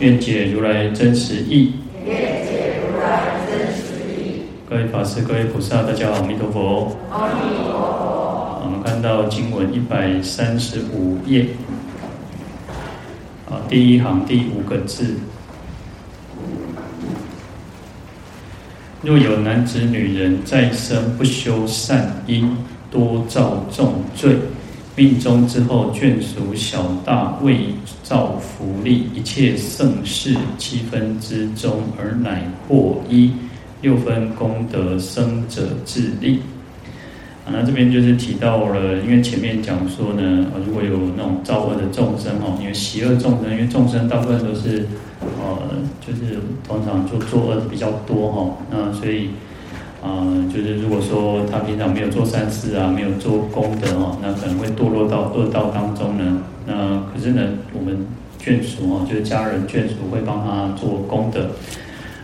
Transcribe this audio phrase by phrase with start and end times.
[0.00, 1.74] 愿解如来真实义。
[2.06, 4.44] 愿解如来真实义。
[4.66, 6.96] 各位法师、各位菩萨，大家好，阿弥陀佛。
[7.10, 8.62] 阿弥陀佛。
[8.64, 11.48] 我们看到经文一百三十五页，
[13.50, 15.16] 啊，第一行第五个字。
[19.02, 22.56] 若有男子、女人在生不修善因，
[22.90, 24.36] 多造重罪。
[25.00, 27.60] 命中之后，眷属小大为
[28.02, 33.32] 造福利，一切盛事七分之中，而乃获一
[33.80, 36.40] 六分功德生者自利。
[37.46, 44.86] 啊，那这边就是提到了，因为前面讲说呢，如果有那种造恶的众生哦，因为邪恶众生，因为众生大部分都是，
[45.22, 45.56] 呃，
[46.06, 49.30] 就是通常就作恶比较多哈，那所以。
[50.02, 56.42] 啊、就是如果说他平常没有做善事啊，没有做功德哦，那可能会堕落到恶道当中呢。
[56.66, 57.42] 那可是呢，
[57.74, 58.06] 我们
[58.40, 61.50] 眷属哦，就是家人眷属会帮他做功德。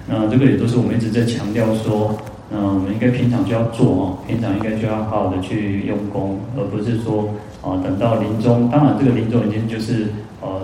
[0.08, 2.16] 那这个也都是我们一直在强调说，
[2.50, 7.28] 嗯、呃，我们应该平常就要做哦，平常应该就要好好的去用功，而不是说
[7.60, 10.06] 啊、等到临终，当然这个临终已经就是
[10.40, 10.62] 呃。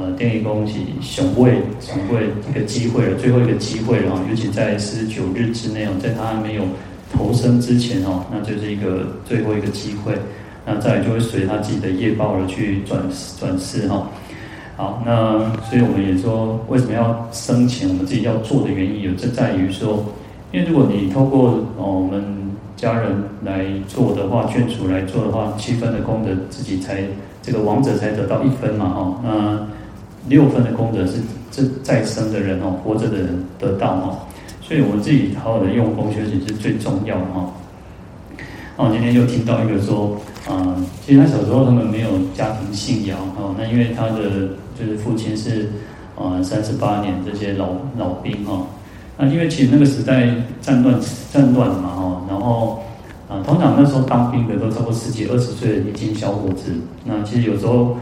[0.00, 6.62] 呃，电力恭喜雄贵雄贵一个机会了，最后一个机会了哈，尤其在四十九日之内哦，在他还没有
[7.12, 10.12] 投生之前哦，那就是一个最后一个机会，
[10.64, 13.02] 那再来就会随他自己的业报而去转
[13.40, 14.08] 转世哈。
[14.76, 20.04] 好，那所以我们也说，为什么要生前我们自己要做的原因，有这在于说，
[20.52, 22.22] 因为如果你透过哦我们
[22.76, 23.10] 家人
[23.42, 27.02] 来做的话，眷属来做的话，七分的功德自己才
[27.42, 29.77] 这个亡者才得到一分嘛哈，那。
[30.28, 31.14] 六分的功德是
[31.50, 34.18] 这再生的人哦，活着的人得到哦，
[34.60, 37.50] 所以我自己好好的用功学习是最重要的哈。
[38.76, 40.16] 那我今天就听到一个说，
[40.48, 45.70] 啊，其实他小时候他们没有家庭信仰哦，那因为他的就是父亲是
[46.16, 48.66] 啊三十八年这些老老兵哈，
[49.16, 50.28] 那因为其实那个时代
[50.60, 50.94] 战乱
[51.32, 52.82] 战乱嘛哈，然后
[53.28, 56.70] 啊通常那时候当兵的都超过十几二十岁的年轻小伙子，
[57.04, 57.96] 那其实有时候。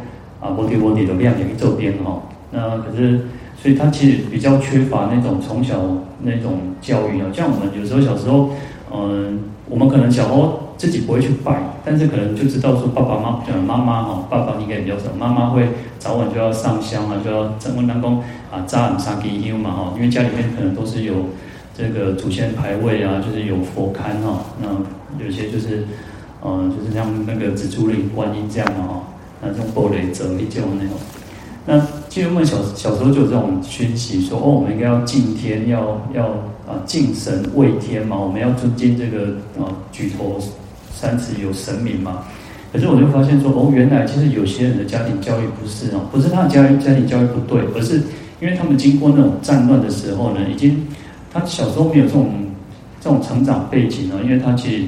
[0.47, 3.21] 啊，摩提摩提的量也一周边哈，那可是，
[3.61, 5.81] 所以他其实比较缺乏那种从小
[6.23, 7.27] 那种教育啊。
[7.33, 8.51] 像我们有时候小时候，
[8.95, 15.69] 嗯，我们可能小时候自己不会去拜，但是可能就知道说爸爸妈妈妈妈哈，爸爸应该比较少，妈妈会
[15.99, 21.15] 早晚就要上香啊，就要整温当中啊，扎姆沙吉因嘛哈，因为家里面可能都是有
[21.77, 24.69] 这个祖先牌位啊，就是有佛龛哈，那
[25.25, 25.85] 有些就是，
[26.45, 29.03] 嗯，就是像那个紫竹林观音这样的哈。
[29.51, 30.99] 那种暴雷者一种那种，
[31.67, 36.27] 那其实我们小小时候就有这种熏习，说哦，我们应该要敬天，要要
[36.67, 40.39] 啊敬神畏天嘛，我们要尊敬这个啊举头
[40.95, 42.25] 三尺有神明嘛。
[42.73, 48.03] 可是我就发现说哦，原来其实有些人的家庭教育不是哦，不是他的家家庭教育不对，而是
[48.41, 50.87] 因为他们经过那种战乱的时候呢，已经
[51.33, 52.31] 他小时候没有这种
[53.01, 54.85] 这种成长背景了，因为他其实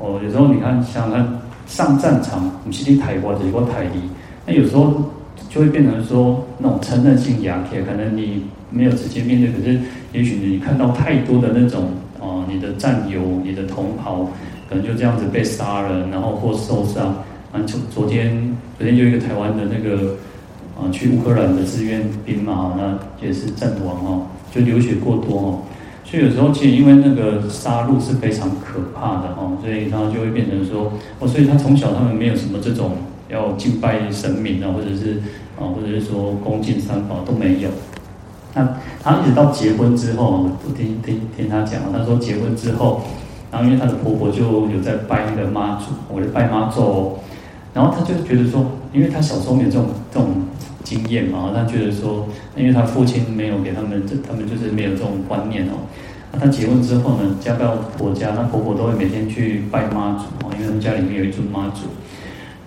[0.00, 1.26] 哦有时候你看像他。
[1.68, 4.00] 上战场，你是去台湾的，或台里，
[4.44, 5.04] 那有时候
[5.48, 9.78] 就会变成说那种承认性压铁，可能你没有直接面对，可是
[10.12, 11.90] 也许你看到太多的那种
[12.20, 14.28] 啊、你的战友、你的同袍，
[14.68, 17.14] 可能就这样子被杀了，然后或受伤。
[17.52, 20.14] 啊，昨昨天昨天就一个台湾的那个
[20.76, 25.58] 啊、去乌克兰的志愿兵嘛，那也是阵亡哦，就流血过多哦。
[26.10, 32.92] 所以有时候其实因为那个杀戮是非常可怕的哦，所以他就会变成说哦，所以他从小他们没有什么这种
[33.28, 35.20] 要敬拜神明啊，或者是
[35.60, 37.68] 啊，或者是说恭敬三宝都没有。
[38.54, 38.66] 那
[39.02, 43.02] 他一直到结婚之后，我听听听他讲，他说结婚之后，
[43.52, 47.18] 然后因为他的婆婆就有在拜那个妈祖，我就拜妈祖哦，
[47.74, 48.64] 然后他就觉得说，
[48.94, 50.30] 因为他小时候没有这种这种。
[50.84, 52.26] 经验嘛，他觉得说，
[52.58, 55.86] 因为他父亲没有给他们，这他们就是没有这种观念哦。
[56.32, 61.86] 那他结婚之后呢，嫁到婆家，那婆婆都会每天去拜妈祖哦，因为他们家里面有一尊妈祖。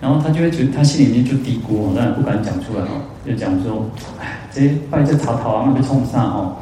[0.00, 3.86] 然后他就会觉得，他心里面就嘀咕哦，当然不敢讲出来哦，就讲说，
[4.18, 6.56] 哎，这拜这桃桃啊，那被冲上哦，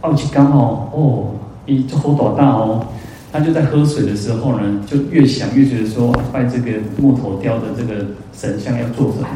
[0.00, 1.34] 奥奇刚哦，哦，
[1.64, 2.84] 一这火多大哦？
[3.30, 9.28] 他就在喝水的时候呢，就越想越觉得说，拜这个木头雕的这个神像要做什么？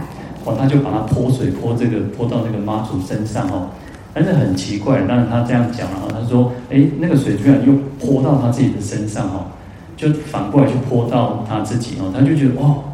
[0.46, 3.68] 哦，他就把它泼水泼这个泼到这个妈祖身上哦。
[4.14, 9.44] 但是很奇怪，但是他这样讲了，他说，哎，那个水居然又泼到他自己的身上哦，
[9.96, 12.84] 就反过来去泼到他自己哦，他就觉得哦，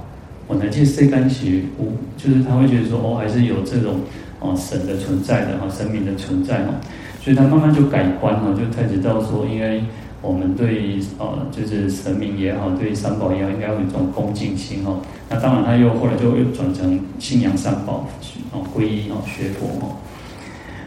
[0.49, 4.01] 我来借谁干洗无，就是他会觉得说哦，还是有这种
[4.41, 6.75] 哦神的存在的哈，神明的存在哦，
[7.23, 9.85] 所以他慢慢就改观了，就开始知道说，因为。
[10.23, 15.01] 我们对呃，就是神明也好，对三宝也好，应该有一种恭敬心哦。
[15.29, 18.07] 那当然，他又后来就又转成信仰三宝
[18.53, 19.97] 哦，皈依哦，学佛哦。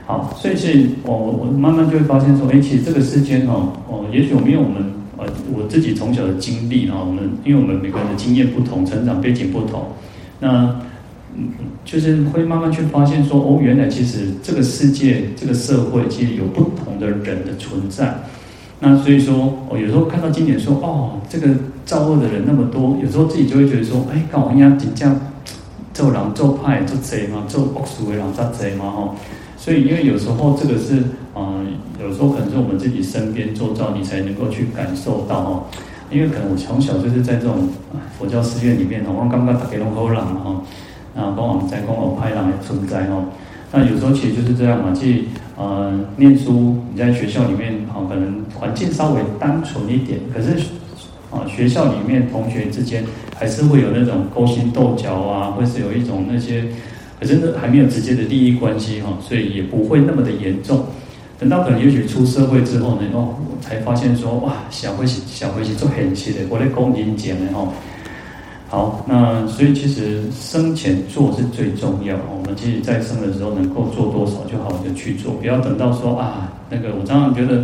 [0.08, 9.88] 好，所以是我我慢慢就会发现说，哎，其实这个世间哦哦，也许我们我们呃，我自己从小的经历啊，我们因为我们每个人的经验不同，成长背景不同，
[10.40, 10.80] 那
[11.36, 11.50] 嗯，
[11.84, 18.16] 就是会慢慢去发现说，哦，原来其实这个世界这个社会其实有不同的人的存在。
[18.80, 21.48] 那所以说，我有时候看到经典说，哦，这个
[21.86, 25.18] 造恶的人那么多，有时候自己就会觉得说，哎，搞人家怎这样
[25.94, 29.16] 做狼做派做贼嘛，做恶俗为狼做贼嘛，哈。
[29.58, 31.02] 所以，因为有时候这个是，
[31.36, 31.66] 嗯，
[32.00, 35.64] 有时候可能是我们自己身边做造，你才能够去感受到哦。
[36.12, 37.70] 因为可能我从小就是在这种
[38.20, 43.26] 佛教寺院里面，我刚刚打给龙口朗嘛，哈，啊，帮我们在供我派朗的存在哦。
[43.72, 50.58] 那有时候其实就是这样嘛，去呃念书，你在学校里面哦，可能环境稍微单纯一点，可是
[51.32, 53.04] 啊学校里面同学之间
[53.38, 56.66] 还是会有那种勾心斗角啊，或是有一种那些，
[57.20, 60.86] 可是那还没有直接的利益关系哈，所以也不会那么的严重。
[61.38, 67.68] 等到可能也许出社会之后呢，哦，才发现说哇，小会是小会是做很气的，我来讲人讲的哈。
[68.68, 72.16] 好，那所以其实生前做是最重要。
[72.36, 77.64] 我们其实在生的时候能够做多少，就好好的去做，不要等到说啊，那个我常常觉得，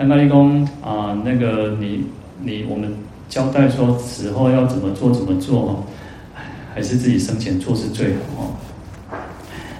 [0.00, 2.06] 刚刚一公啊，那个你
[2.42, 2.90] 你我们
[3.28, 5.84] 交代说死后要怎么做怎么做，
[6.74, 9.18] 还是自己生前做是最好哦。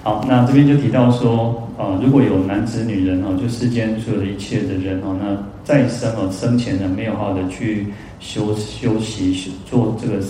[0.02, 7.86] 好，那这边就提到说啊，如果有男子女人哦，就世间所有的一切的人哦，那再生哦生前呢没有好的去
[8.20, 10.22] 修修习做这个。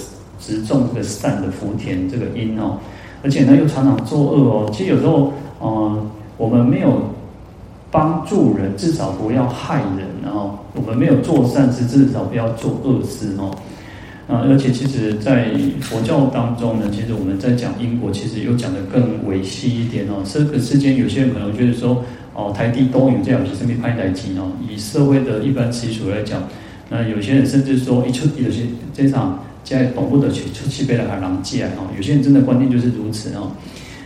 [0.42, 2.78] 植种这个善的福田这个因哦，
[3.22, 4.70] 而且呢又常常作恶哦。
[4.72, 7.02] 其实有时候，嗯、我们没有
[7.90, 13.50] 帮助人，至少不要害人，然后我们没有做善事，至少不要做恶事哦。
[14.28, 15.50] 啊，而且其实，在
[15.80, 20.22] 佛教当中呢，其实我们在讲因果，其实又讲得更维系一点哦。
[20.24, 22.04] 这个世间有些人可能觉得说，
[22.34, 24.52] 哦，台地都有这样子生命拍台机哦。
[24.68, 26.42] 以社会的一般习俗来讲，
[26.88, 28.62] 那有些人甚至说，一出有些
[28.94, 29.40] 这场。
[29.62, 31.70] 现在懂不得去出去被了还狼藉啊！
[31.94, 33.52] 有些人真的观念就是如此哦。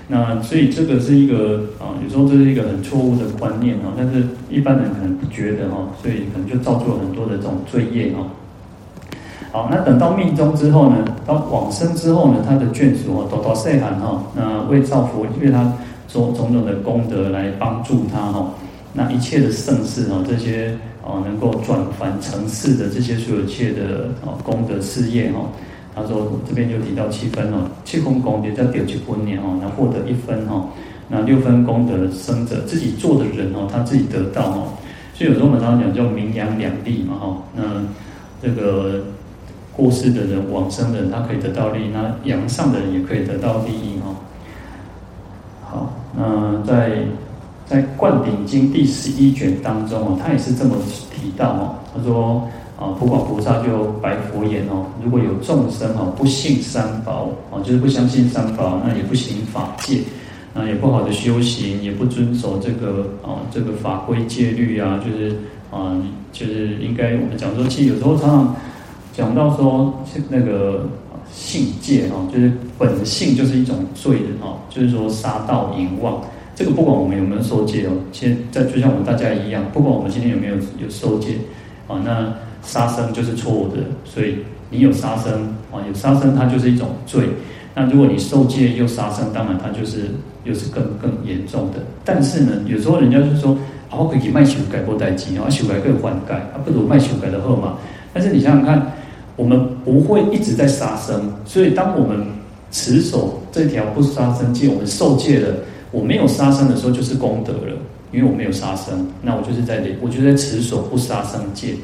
[0.08, 3.92] 那所以这个是一个啊，有时候这是一个很错误的观念哦。
[3.96, 8.26] 但是一般人可能不觉得哦，所以可能就造就了很多的这种罪业哦。
[9.50, 10.96] 好，那等到命终之后呢，
[11.26, 15.72] 到往生之后呢，他的眷属哦，多多岁寒哈，那为造福，因为他
[16.08, 18.50] 种种种的功德来帮助他哈。
[18.92, 20.76] 那一切的盛世哦，这些。
[21.06, 25.52] 哦，能够转凡成事的这些所有一切的哦功德事业哦，
[25.94, 30.68] 他说这边就提到七分哦，七分功德叫点七分年哦，那获得一分哦，
[31.08, 34.68] 那六分功德生者自己做的人哦，他自己得到哦，
[35.14, 37.62] 所以有时候我们常常讲叫名扬两利嘛哈，那
[38.42, 39.04] 这个
[39.72, 44.14] 过世的人往生的人他可以得到利益，那阳上的人也可以得到利益哈。
[45.62, 47.04] 好，那在。
[47.66, 50.76] 在《灌顶经》第十一卷当中哦，他也是这么
[51.10, 51.74] 提到哦。
[51.94, 52.46] 他说
[52.78, 60.00] 啊，普广菩萨就白佛言哦，如果有众生哦不信三宝哦，就是不相信三宝，那也不行法界，
[60.52, 65.36] 那也不好的修行，也不遵守这个啊这个法规戒律啊，就是
[65.70, 65.96] 啊
[66.32, 68.56] 就是应该我们讲说，其实有时候常常
[69.12, 70.88] 讲到说那个
[71.32, 76.20] 性戒哦，就是本性就是一种罪的哦，就是说杀盗淫妄。
[76.56, 81.34] 这个不管我们有没有受戒哦，其实在就像我们大家一样，不管我们今天有没有有受戒
[81.88, 82.32] 啊，那
[82.64, 84.38] 杀生就是错误的，所以
[84.70, 85.32] 你有杀生
[85.70, 87.28] 啊，有杀生它就是一种罪。
[87.74, 90.02] 那如果你受戒又杀生，当然它就是
[90.44, 91.78] 又是更更严重的。
[92.04, 93.56] 但是呢，有时候人家就说
[93.90, 97.78] 啊，我可以卖修改过代金，然后修改更换改，啊，不如卖修改的好嘛。
[98.12, 98.92] 但是你想想看，
[99.36, 102.26] 我们不会一直在杀生，所以当我们
[102.70, 105.54] 持守这条不杀生戒，我们受戒了。
[105.90, 107.72] 我没有杀生的时候就是功德了，
[108.10, 111.74] 因为我没有杀生，那我就是在我就在持守不杀生戒。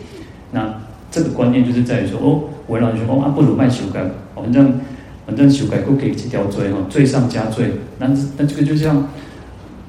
[0.53, 0.75] 那
[1.11, 4.01] 这个观念就是在于说，哦，我让你说，哦，啊，不如卖修改，
[4.35, 4.81] 反正
[5.27, 7.73] 反正修改不给几条罪哈，罪上加罪。
[7.99, 8.97] 那那这个就像，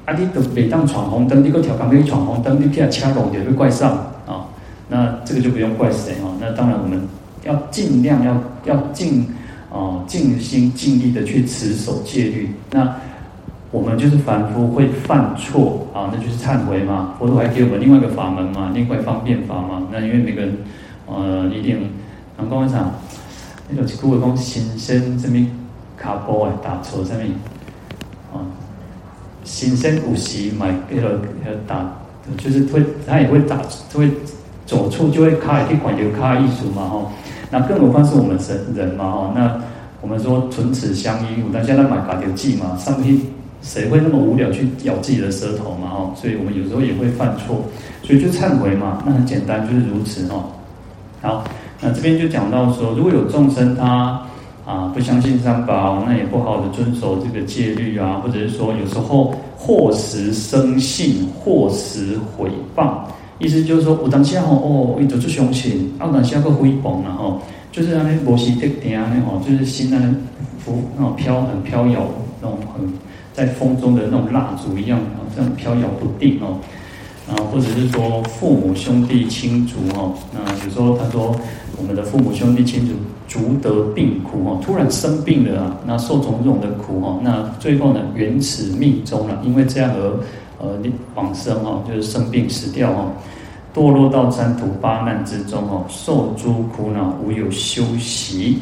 [0.04, 3.92] 啊，你都每当闯红灯，你个调缸没闯红灯，你偏要掐龙也会怪上
[4.26, 4.46] 啊。
[4.88, 6.32] 那这个就不用怪谁哈。
[6.40, 7.00] 那当然我们
[7.44, 9.26] 要尽量要要尽。
[9.74, 12.50] 哦，尽心尽力的去持守戒律。
[12.72, 12.94] 那
[13.72, 17.14] 我们就是凡夫会犯错啊，那就是忏悔嘛。
[17.18, 19.88] 佛陀还给我们另外一个法门嘛，另外方便法嘛。
[19.90, 20.58] 那因为每个人
[21.06, 21.88] 呃一定，
[22.36, 22.92] 能跟我讲，
[23.70, 25.46] 那个古话讲，心生什么
[25.96, 27.28] 卡波哎，打错上面
[28.30, 28.44] 啊，
[29.42, 31.18] 心生有时买那个
[31.66, 31.94] 打，
[32.36, 33.56] 就是会他也会打，
[33.94, 34.10] 会
[34.66, 37.10] 走错就会卡一管就卡艺术嘛吼。
[37.50, 39.58] 那更何况是我们人人嘛吼，那
[40.02, 43.18] 我们说唇齿相依，我们现在买卡条记嘛，上面
[43.62, 46.12] 谁会那么无聊去咬自己的舌头嘛哦？
[46.16, 47.62] 所以我们有时候也会犯错，
[48.02, 50.44] 所以就忏悔嘛，那很简单，就是如此哦。
[51.20, 51.44] 好，
[51.80, 54.20] 那这边就讲到说，如果有众生他
[54.66, 62.92] 啊不相信三宝，那也不好的遵守这个戒律啊，或者是说有时候或时生信，或时毁谤。
[63.38, 67.40] 意思就是说，我当下吼哦，伊就做相信，啊，当下个毁谤然后，
[67.72, 70.14] 就是安尼无时得定安尼吼，就是心安
[70.58, 72.06] 浮那种飘很飘摇，
[72.40, 72.86] 那种很
[73.32, 75.00] 在风中的那种蜡烛一样，
[75.34, 76.58] 这样飘摇不定哦。
[77.28, 81.34] 啊，或者是说父母兄弟亲族哦，那有时候他说
[81.76, 82.94] 我们的父母兄弟亲族
[83.28, 90.18] 族得病苦哦，突然生病了啊，那受种种的苦哦，那最后呢，缘此命终了，因为这样而。
[90.58, 90.78] 呃，
[91.16, 93.10] 往生哦，就是生病死掉哦，
[93.74, 98.58] 堕落到三途八难之中哦，受诸苦恼，无有休息。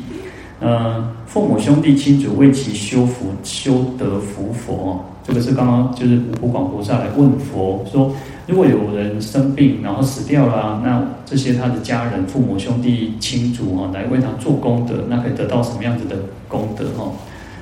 [0.61, 5.03] 呃，父母兄弟亲族为其修福，修得福佛。
[5.25, 8.13] 这个是刚刚就是普广菩萨来问佛说，
[8.47, 17.13] 如果有人生病然后死掉了，那这些他的家人、父母兄弟亲族哦，来为他做功德，那可以得到什么样子的功德哦？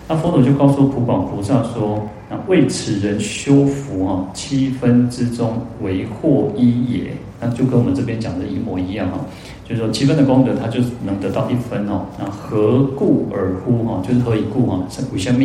[0.08, 7.12] 那佛陀就告诉普广菩萨说：“那为此人修福啊，七分之中为获一也。
[7.40, 9.20] 那就跟我们这边讲的一模一样哈，
[9.68, 12.06] 就是说七分的功德，他就能得到一分哦。
[12.18, 14.02] 那何故而乎哈？
[14.06, 14.82] 就是何以故哈？
[14.88, 15.40] 是为什么？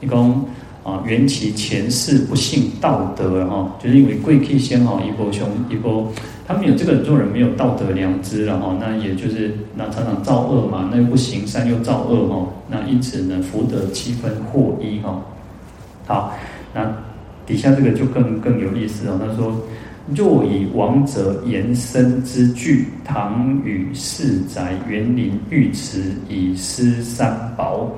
[0.00, 0.44] 你讲
[0.84, 6.06] 啊，缘其前世不信道德哈，就是因为贵气先哈一波凶一波。”
[6.46, 15.20] 他们有这个做人没有道德良知了哈，那也就是那常常造恶嘛，那又不行善又造恶哈，那因此呢福德七分获一哈。
[16.06, 16.32] 好，
[16.72, 16.86] 那
[17.44, 19.18] 底下这个就更更有意思哦。
[19.18, 19.60] 他说：
[20.14, 27.90] 若以王者延伸之具，堂宇寺宅园林浴池，以施三宝，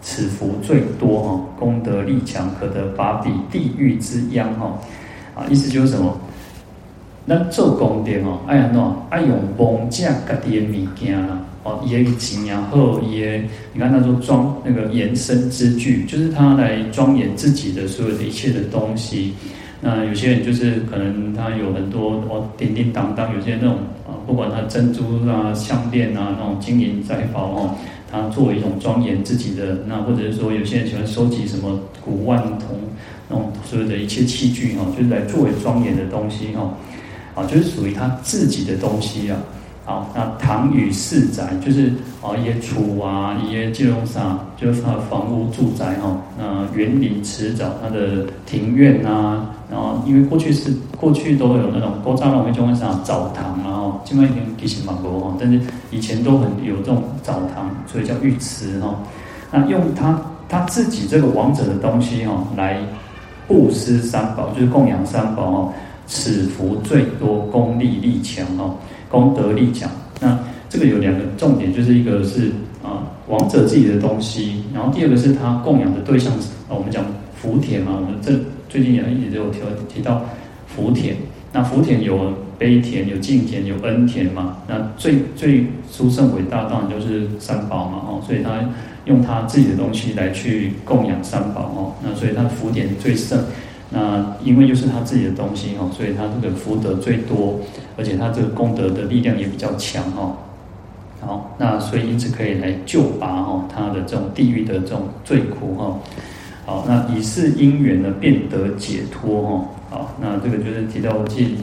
[0.00, 4.78] 此福最多哈，功德力强，可得拔彼地狱之殃哈。
[5.34, 6.16] 啊，意思就是什么？
[7.24, 8.80] 那做功德哦，爱安怎？
[9.10, 13.26] 爱用妄借家己的物件啦，哦，伊个钱也好，伊个
[13.72, 19.34] 你看他说装那个延伸之具，就是他来庄严自己的所有的一切的东西。
[19.80, 27.74] 那有些人就是可能他有很多哦，叮叮当当，有些那种啊，不管他珍珠啊、项链啊，那种金银财宝哦，
[28.10, 29.78] 他作为一种庄严自己的。
[29.86, 32.78] 那或者是说，有些人喜欢收集什么古玩铜
[33.28, 36.72] 那种所有的一切器具哈，就是来作为庄严的东西哈。
[37.34, 39.36] 啊，就是属于他自己的东西啊。
[39.84, 46.20] 好，那堂宇四宅就是啊一些厝啊，一些金融上就是他的房屋住宅哈。
[46.36, 58.94] 那园林池沼，他的庭院啊，然后因为过去是过去都有那种古早人会种啥澡堂然后现在已经提醒蛮多哈，但是以前都很有这种澡堂，所以叫浴池哈。
[59.50, 62.78] 那用他他自己这个王者的东西哈来
[63.48, 65.72] 布施三宝，就是供养三宝哈。
[66.08, 68.76] 此福最多，功利力强哦，
[69.10, 69.90] 功德力强。
[70.20, 76.32] 那这个有两个重点，就是一个是啊王者自己的东西，然后第二个是他供养的对象。
[76.68, 77.04] 啊，我们讲
[77.34, 78.32] 福田嘛，我们这
[78.76, 80.22] 最近也一直有提提到
[80.66, 81.16] 福田。
[81.54, 84.58] 那福田有悲田、有敬田、有恩田嘛。
[84.68, 88.20] 那最最殊胜伟大，当然就是三宝嘛哦。
[88.26, 88.68] 所以他
[89.06, 91.94] 用他自己的东西来去供养三宝哦。
[92.04, 93.46] 那所以他福田最胜。
[93.88, 97.60] 那因为又是他自己的东西哈，所以他这个福德最多，
[97.96, 100.36] 而且他这个功德的力量也比较强哈。
[101.22, 105.98] 好，那所以因此可以来救拔哈他的这种地狱的这种罪苦哈。
[106.66, 109.64] 好，那以是因缘呢，便得解脱哈。
[109.88, 111.54] 好，那这个就是提到，即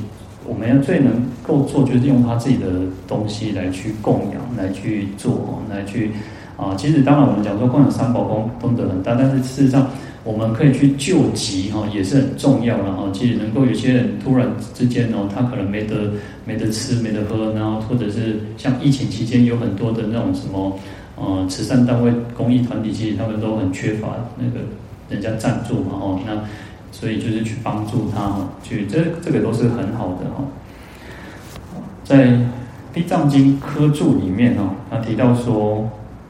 [0.46, 1.12] 我们要最能
[1.46, 2.66] 够做，就是用他自己的
[3.08, 6.12] 东西来去供养，来去做，来去
[6.58, 6.74] 啊。
[6.76, 9.88] 其实当然我们讲说供养三宝功功德很大，但是事实上。
[10.26, 13.10] 我们可以去救急哈，也是很重要的哈。
[13.12, 16.14] 其实能够有些人突然之间哦，他可能没得
[16.46, 20.80] 没得吃没得喝，然后或者是像疫情期间有很多的那种什么
[21.18, 24.66] 呃慈善单位、公益团体，其实他们都很缺乏那个
[25.10, 26.20] 人家赞助嘛哈。
[26.26, 26.42] 那
[26.92, 30.44] 所以就是去帮助他，去这这个都是很好的哈。
[32.04, 32.28] 在
[32.94, 35.90] 《地藏经》科注里面哦，他提到说。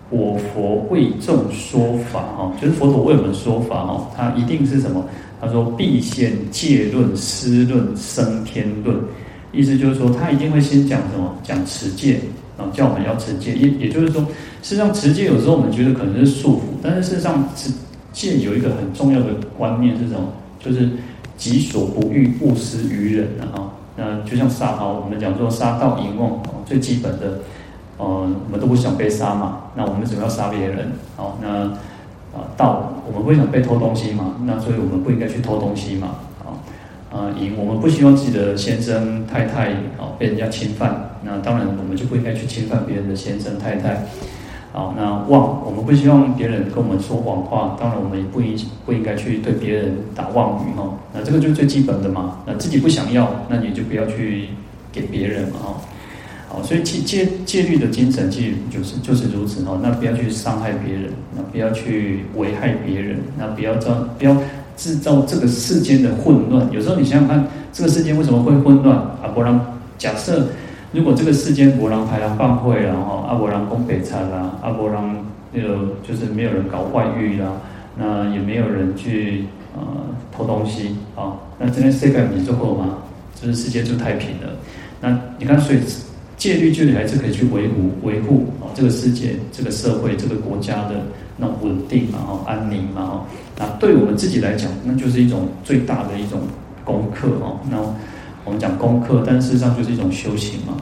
[0.10, 5.04] 我佛为众说法哈，就是佛陀为我们说法哈，他一定是什么？
[5.42, 8.96] 他说必先戒论、施论、生天论，
[9.52, 11.36] 意思就是说他一定会先讲什么？
[11.42, 12.20] 讲持戒
[12.60, 13.54] 啊，叫我们要持戒。
[13.54, 14.22] 也也就是说，
[14.62, 17.72] 事实上持戒有时候我们觉得可能是束缚，但是事实上持
[18.14, 19.26] 戒有一个很重要的
[19.58, 20.30] 观念是什么？
[20.60, 20.92] 就是
[21.36, 23.74] 己所不欲，勿施于人啊。
[23.98, 27.40] 那就像杀好，我们讲说杀盗淫妄最基本的。
[27.96, 30.94] 呃，我们都不想被杀嘛，那我们怎么要杀别人？
[31.16, 31.68] 好，那
[32.36, 36.16] 啊，盗我们不想被偷东西嘛，那所以我们不应该去偷东西嘛。
[36.44, 36.58] 啊，
[37.16, 44.06] 啊，淫我们不希望自己的先生太太啊被人家侵犯，那当然我们就不应该去侵犯别人的先生太太。
[44.74, 50.96] 好，那妄我们不希望别人跟我们说谎话，当然我们也不应不应该去对别人打妄语哦。
[51.14, 52.40] 那这个就是最基本的嘛。
[52.48, 54.50] 那自己不想要，那你就不要去
[54.92, 55.60] 给别人嘛。
[55.64, 56.62] 哈。
[56.64, 59.80] 所以戒戒戒律的精神，其实就是就是如此哦。
[59.82, 64.36] 那不要去伤害别人，那不要去危害别人，那不要造不要
[64.76, 66.68] 制造这个世间的混乱。
[66.72, 68.98] 有时候你想想看，这个世间为什么会混乱？
[68.98, 69.60] 啊，不然
[70.00, 70.48] 假设
[70.94, 75.16] 如果这个世间不让排行放会了哈，啊不然供北餐啦，啊不让
[75.52, 77.52] 那个就是没有人搞外遇啦，
[77.98, 79.46] 那也没有人去
[79.76, 79.82] 呃
[80.32, 83.00] 偷东西啊，那这边世界你做过吗？
[83.42, 84.54] 就是世界就太平了。
[85.02, 85.80] 那你看，所以。
[86.36, 90.96] 戒律就还是可以去维护维护啊，这个世界、这个社会、这个国家的
[91.38, 93.26] 那稳定嘛，哈，安宁嘛，哈。
[93.58, 96.42] 那对我们自己来讲，那就是一种最大的一种
[96.84, 97.60] 功课哦。
[97.70, 97.78] 那
[98.46, 100.74] 我们讲功课，但事实上就是一种修行嘛。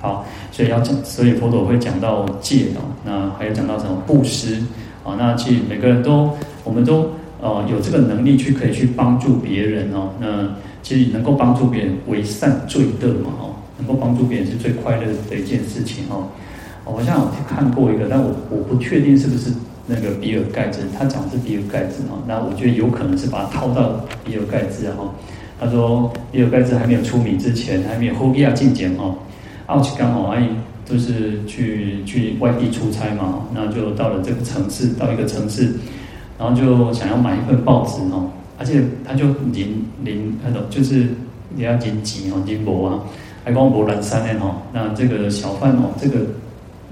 [0.00, 2.82] 好，所以要讲，所以佛陀会讲到戒哦。
[3.04, 4.56] 那还有讲到什么布施
[5.04, 5.14] 啊？
[5.18, 6.30] 那其实每个人都，
[6.64, 7.10] 我们都
[7.40, 10.10] 呃有这个能力去可以去帮助别人哦。
[10.18, 10.48] 那
[10.82, 13.54] 其实能够帮助别人为善最乐嘛，哦。
[13.78, 16.28] 能够帮助别人是最快乐的一件事情哦。
[16.84, 19.50] 我好像有看过一个，但我我不确定是不是
[19.86, 22.18] 那个比尔盖茨，他讲是比尔盖茨哈。
[22.26, 25.04] 那我觉得有可能是把它套到比尔盖茨哈。
[25.62, 29.14] 他说比尔盖茨还没有出名之前，还没有后比亚进检哈，
[29.66, 30.48] 奥奇刚好阿姨
[30.84, 35.72] 就是去去外地出差嘛，那就到了这个城市，到一个城市，
[36.36, 41.06] 然后就想要买一份报纸哦，而且他就临临那种就是
[41.54, 42.98] 你要紧急哦，临博啊。
[43.44, 46.20] 还讲无人山的哦，那这个小贩哦，这个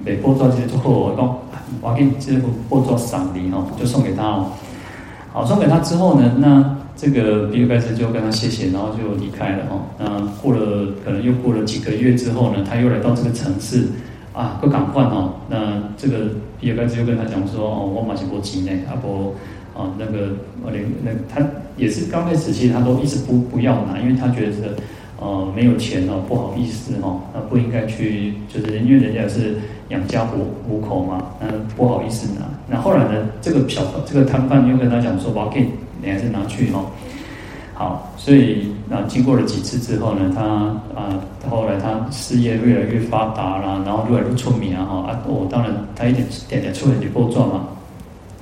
[0.04, 1.38] 买报纸之后，我讲
[1.80, 4.46] 我给这个报纸赏礼哦，就送给他哦。
[5.32, 9.80] 好，送给他之后呢，那这个比尔盖茨就跟他谢谢，然后就离开了哦。
[9.98, 13.86] 那过了可能又过了几个月之后呢，他又来到这个城市
[14.34, 15.32] 啊，不敢换哦。
[15.48, 16.26] 那这个
[16.60, 19.34] 比尔盖茨又跟他讲说哦，我马上过几年，阿伯
[19.74, 20.28] 啊那个
[20.62, 21.40] 我连那他
[21.76, 24.76] 也是刚开始其实他都一直不不要拿，因为他觉得。
[25.22, 29.54] 呃，没有钱哦，不好意思哦，那不应该去，就是因为人家是
[29.90, 32.46] 养家糊糊口嘛，那不好意思拿。
[32.66, 35.66] 那后来呢，这个小这个摊贩又跟他讲说，我给
[36.02, 36.86] 你还是拿去哦。
[37.74, 40.42] 好，所以那经过了几次之后呢，他
[40.94, 41.16] 啊，
[41.48, 47.64] 后来他事业越来越发达啦，然后越来越出名啊哈啊，我、哦、当然他一点点点出来就够赚嘛。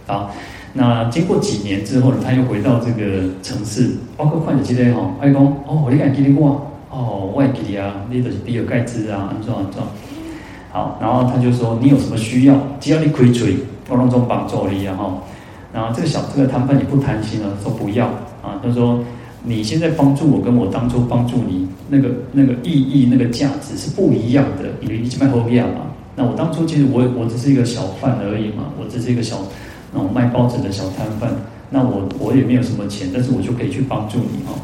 [0.06, 0.34] 好，
[0.72, 6.66] 那经过几年之后呢，他又回到这个城市，包括换几类哈，阿公哦，你敢给你过？
[6.90, 9.80] 哦，外地啊，你就是比尔盖茨啊，安怎安怎？
[10.72, 13.56] 好，然后他就说，你有什么需要，只要你开嘴，
[13.88, 15.14] 我拢总帮助你啊哈。
[15.72, 18.06] 然后这个小这个摊贩也不贪心了，说不要
[18.42, 18.58] 啊。
[18.62, 19.02] 他说，
[19.42, 24.68] 你现在帮助我，跟我当初帮助你那个那个意义、那个价值是不一样的。
[24.80, 29.36] 因为你卖货币嘛，那我当初其实我我只是一个小贩而已嘛，我只是一个小
[29.92, 31.30] 那种卖报纸的小摊贩，
[31.70, 34.54] 那我我也没有什么钱，但是我就可以去帮助你哈。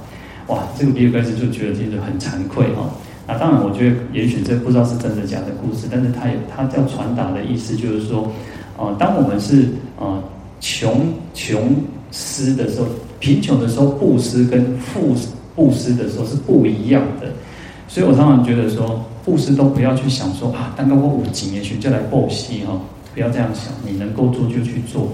[0.48, 2.90] 哇，这个比尔盖茨就觉得真的很惭愧哈。
[3.26, 8.30] 那当然，我觉得也许这不知道是真的假的故事，但是他也他要传达的意思就是说，
[8.76, 10.13] 呃，当我们是呃
[10.74, 11.76] 穷穷
[12.10, 12.87] 施的时候，
[13.20, 15.14] 贫穷的时候布施跟富
[15.54, 17.28] 布施的时候是不一样的。
[17.87, 22.80] 所以我常常觉得说，布施都不要去想说啊，刚刚我五几年学就来布施哈，
[23.14, 25.12] 不要这样想，你能够做就去做。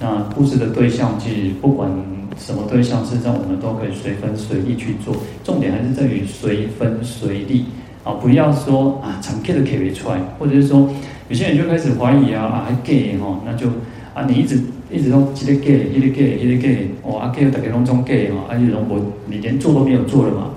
[0.00, 1.90] 那布施的对象其实不管。
[2.38, 7.66] 什么对象，事实上我们都可以随分随力去做，重点还是在于随分随力
[8.04, 8.14] 啊！
[8.14, 10.88] 不要说啊，常给的给出来，或者是说
[11.28, 13.66] 有些人就开始怀疑啊啊，还给哈，那就
[14.14, 14.58] 啊，你一直
[14.92, 20.50] 一直都一直给，一直给，一直给，哦啊给大家拢总给嘛，而且如果你连做都没有做了嘛，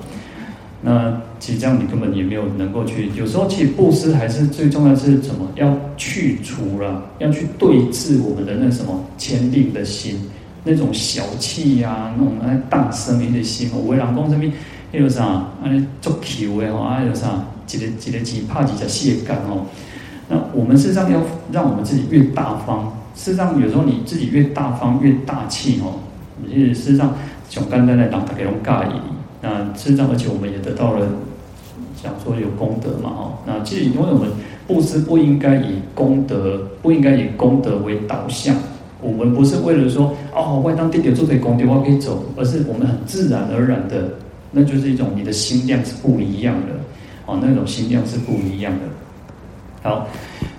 [0.81, 3.09] 那其实这样你根本也没有能够去。
[3.15, 5.49] 有时候其实布施还是最重要是什么？
[5.55, 10.19] 要去除了，要去对治我们的那什么坚定的心。
[10.67, 14.51] 那种小气呀、啊，那种爱荡生命的心哦，为人讲什么？
[14.91, 19.65] 那个啥，安尼足球的吼，啊，有啥，一个一个钱拍几只血干哦。
[20.27, 21.21] 那我们事实上要
[21.51, 25.99] 让我们自己越大方，事实上有时候你自己越大方越大气哦，
[26.45, 27.13] 你事实上
[27.49, 28.99] 想简单的让大家拢介意，
[29.41, 31.07] 那事实上而且我们也得到了
[32.03, 34.29] 讲说有功德嘛哦，那其实因为我们
[34.67, 38.55] 布施不应该以功德，不应该以功德为导向，
[39.01, 44.09] 我们不是为了说哦，我当弟弟做点功德我可以走，而是我们很自然而然的，
[44.51, 46.73] 那就是一种你的心量是不一样的
[47.25, 48.79] 哦，那种心量是不一样的。
[49.83, 50.07] 好，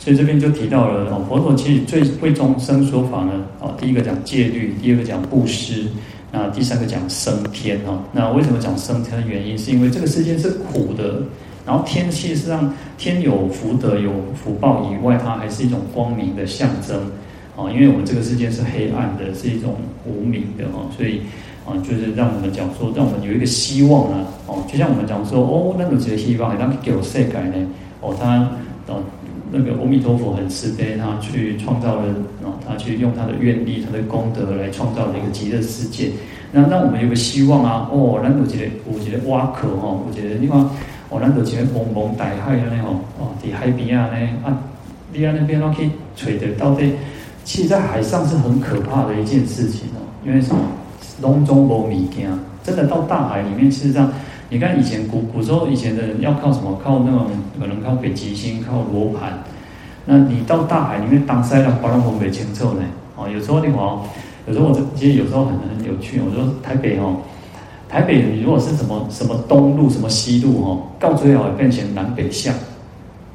[0.07, 5.87] 所以这边就提到了哦，佛陀其实最为众生说法呢，哦，第一个讲戒律，第二个讲布施，
[6.31, 8.01] 那第三个讲升天哈。
[8.13, 11.25] 那为什么讲升天的原因，是因为这个世界是苦的，
[11.67, 17.11] 然后天气实上天有福德有福报以外，它还是一种光明的象征
[17.57, 17.69] 哦。
[17.69, 21.23] 因为我们这个世界是黑暗的，是一种无明的哦，所以
[21.67, 27.67] 啊，就是让我们讲说，让我们有一个希望啊，哦，就像我们讲说，哦，那有这个希望，让给我世界呢，
[28.01, 28.49] 哦，他。
[28.89, 29.03] 哦，
[29.51, 32.03] 那个阿弥陀佛很慈悲，他去创造了，
[32.43, 36.11] 哦，他去用他的愿力、他的功德来创造了一个极乐世界。
[36.53, 40.59] 那那我们有个希望啊，哦，咱有一个有一个挖壳哦，有一个你看，
[41.09, 44.59] 哦，咱有一个茫茫大海啊，那哦，哦，在海边啊，那啊，
[45.13, 46.93] 你啊那边都可以垂得到底。
[47.45, 50.61] 其实，在海上是很可怕的一件事情哦，因为什么？
[51.23, 52.31] 笼中无物件，
[52.63, 54.13] 真的到大海里面，事实上。
[54.49, 56.81] 你看以前古古时候以前的人要靠什么？
[56.83, 57.27] 靠那种
[57.59, 59.43] 可能靠北极星，靠罗盘。
[60.05, 62.83] 那你到大海里面当塞了，把那风给清楚呢？
[63.17, 64.03] 哦，有时候你话，
[64.47, 66.21] 有时候我这其实有时候很很有趣。
[66.21, 67.17] 我说台北哦，
[67.89, 72.55] 台北你如果是什么什么东路什么西路哦，到最后变成南北向。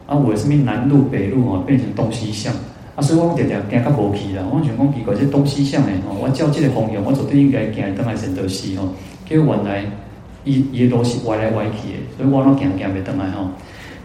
[0.08, 2.54] 啊，我是边南路北路哦，变成东西向。
[2.96, 4.44] 啊，所以我常常行较无去啦。
[4.50, 8.88] 我想讲奇怪，这东西向诶哦，我照这个方向，我绝对应该行登来仙德西哦，
[9.28, 9.86] 结果原来。
[10.44, 13.48] 一一都是歪来歪去的，所以我都行行没登来吼。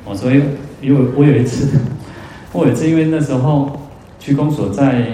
[0.05, 0.43] 哦，所以
[0.81, 1.79] 因为我有一次，
[2.53, 3.79] 我有一次因为那时候
[4.21, 5.07] 区公所在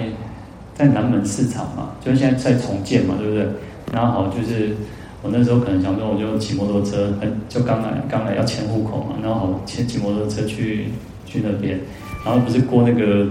[0.75, 3.47] 在南门市场嘛，就是现在在重建嘛，对不对？
[3.91, 4.75] 然后好就是
[5.21, 7.13] 我那时候可能想说，我就骑摩托车，
[7.47, 10.87] 就刚来刚来要迁户口嘛，然后好骑骑摩托车去
[11.25, 11.79] 去那边，
[12.25, 13.27] 然后不是过那个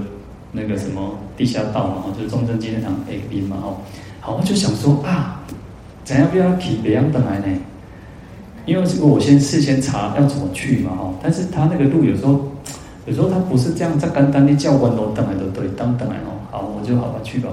[0.52, 3.76] 那个什么地下道嘛，就是中正纪念堂 A B 嘛，哦，
[4.20, 5.42] 好我就想说啊，
[6.04, 7.46] 怎样不要骑别样登来呢？
[8.64, 12.38] 因为这个我先事先查要怎么去嘛哈，但是他那个路有时候，
[13.06, 17.48] 有时候他不是这样在简单的教官都等来都对，当等来哦，好我就好吧去吧，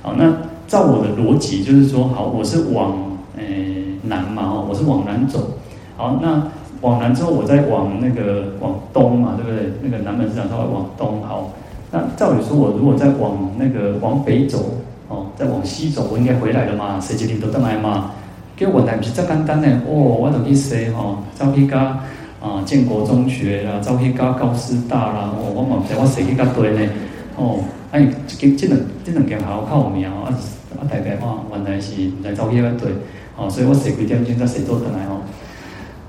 [0.00, 0.32] 好那
[0.66, 2.94] 照我的逻辑就是说，好我是往
[3.36, 5.50] 诶、南嘛哈，我是往南走，
[5.96, 6.48] 好那
[6.80, 9.72] 往南之后我再往那个往东嘛，对不对？
[9.82, 11.52] 那个南门市场稍微往东好，
[11.90, 18.12] 那照理说我如果再往那个往北走哦，再往西走，我应该回来了嘛，谁决定都等来嘛？
[18.58, 21.98] 因为问题不是这么简单的哦，我都去说吼，走去加
[22.40, 26.92] 啊建国中学啦，走去加高师大啦，哦，我嘛不知我谁去加对呢？
[27.36, 27.58] 哦，
[27.90, 30.30] 哎，这这两这两间学校较有名哦，啊
[30.78, 32.92] 啊大概哦，原来是来走去那对，
[33.36, 35.22] 哦，所以我谁几点钟在谁做等来哦，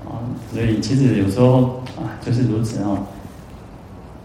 [0.06, 2.98] 啊，所以其实有时候啊就是如此哦，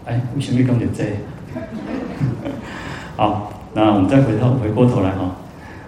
[0.04, 1.04] 哎，为什么讲到这？
[3.16, 5.34] 好，那我们再回头回过头来哈，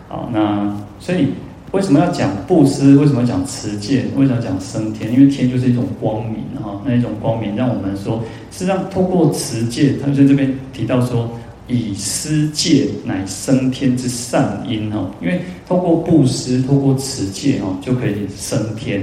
[0.09, 1.35] 好，那所以。
[1.73, 2.97] 为什么要讲布施？
[2.97, 4.05] 为什么要讲持戒？
[4.15, 5.11] 为什么要讲升天？
[5.13, 11.31] 因为天就是一种光明哈，那一种光明让我们说，实际上透过持戒，他在这边提到说，
[11.69, 15.11] 以施戒乃升天之善因哈。
[15.23, 19.03] 因为透过布施，透过持戒哈，就可以升天。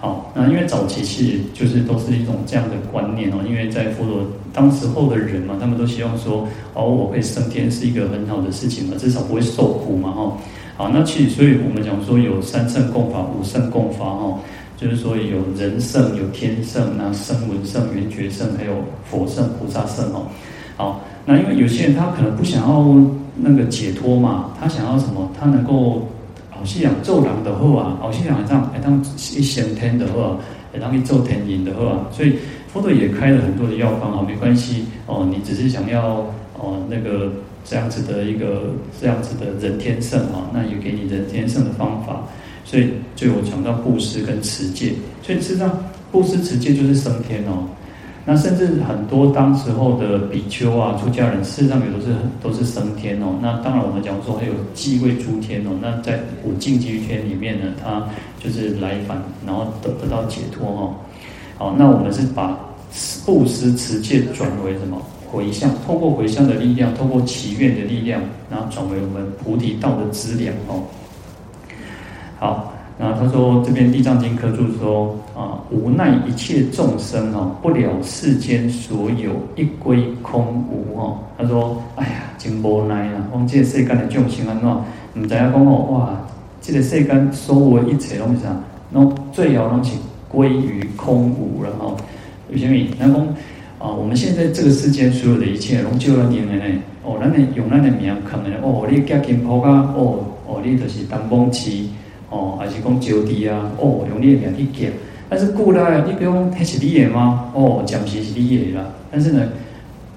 [0.00, 3.36] 好，那因为早期其实就是都是一种这样的观念哦。
[3.48, 10.36] 因为在佛陀当时候的人嘛，他们都希望说，哦，我会升天是一个很好的事情嘛，至少不会受苦嘛哈。
[10.80, 14.38] 好，那其实，所以我们讲说有三圣共法、五圣共法哈，
[14.78, 18.72] 就是说有人圣、有天圣、那声闻圣、缘觉圣，还有
[19.04, 20.22] 佛圣、菩萨圣哦。
[20.78, 22.96] 好，那因为有些人他可能不想要
[23.36, 25.30] 那个解脱嘛，他想要什么？
[25.38, 26.08] 他能够
[26.48, 28.98] 好信仰咒狼的话啊，好信仰这样哎，当
[29.36, 30.38] 一升天的话，
[30.72, 32.36] 哎，当一咒天引的话，所以
[32.72, 36.24] 佛陀也开了很多的药方啊，没关系哦，你只是想要
[36.58, 37.30] 哦那个。
[37.64, 38.70] 这样子的一个
[39.00, 42.22] 这样子的人天圣啊，那也给你人天圣的方法，
[42.64, 44.92] 所以就有讲到布施跟持戒，
[45.22, 45.70] 所以实际上
[46.10, 47.68] 布施持戒就是升天哦。
[48.26, 53.34] 那甚至很多当时候的比丘啊、出家人，事实上也都是都是升天哦。
[53.40, 55.70] 那当然我们讲说还有继位诸天哦。
[55.80, 58.06] 那在五净居天里面呢，他
[58.38, 60.94] 就是来返，然后得得到解脱哦。
[61.56, 62.58] 好，那我们是把
[63.24, 65.00] 布施持戒转为什么？
[65.30, 70.82] 回向，透过回向的力量，透过祈愿的力量，然后转为我们菩提道的资粮哦。
[72.38, 81.18] 好，然后他说这边《地藏经》科注说啊，无奈一切众生哦，不了世间所有一归空无哦。
[81.38, 83.26] 他说，哎呀，真无奈啊！
[83.32, 84.68] 往这个世间的众生安怎，
[85.14, 86.20] 唔知影讲哦，哇，
[86.60, 88.56] 这个世间所有一切拢是啥？
[88.92, 89.96] 拢最后拢是
[90.28, 91.96] 归于空无了哦。
[92.50, 92.86] 有啥物？
[92.98, 93.26] 那讲
[93.80, 96.64] 啊，我们现在这个世间所有的一切拢就咱用的呢。
[97.02, 101.88] 哦，咱的用咱的名坑的哦，你加金铺啊，哦哦，你就是当崩起。
[102.28, 103.72] 哦，还是讲招弟啊？
[103.78, 104.92] 哦，用你的名去叫，
[105.28, 107.50] 但是过来你讲迄是你的吗？
[107.54, 108.86] 哦，暂时是你的啦。
[109.10, 109.48] 但是呢，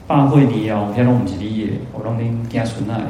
[0.05, 3.07] 百岁以后，遐拢唔是你的，我拢恁囝孙仔的。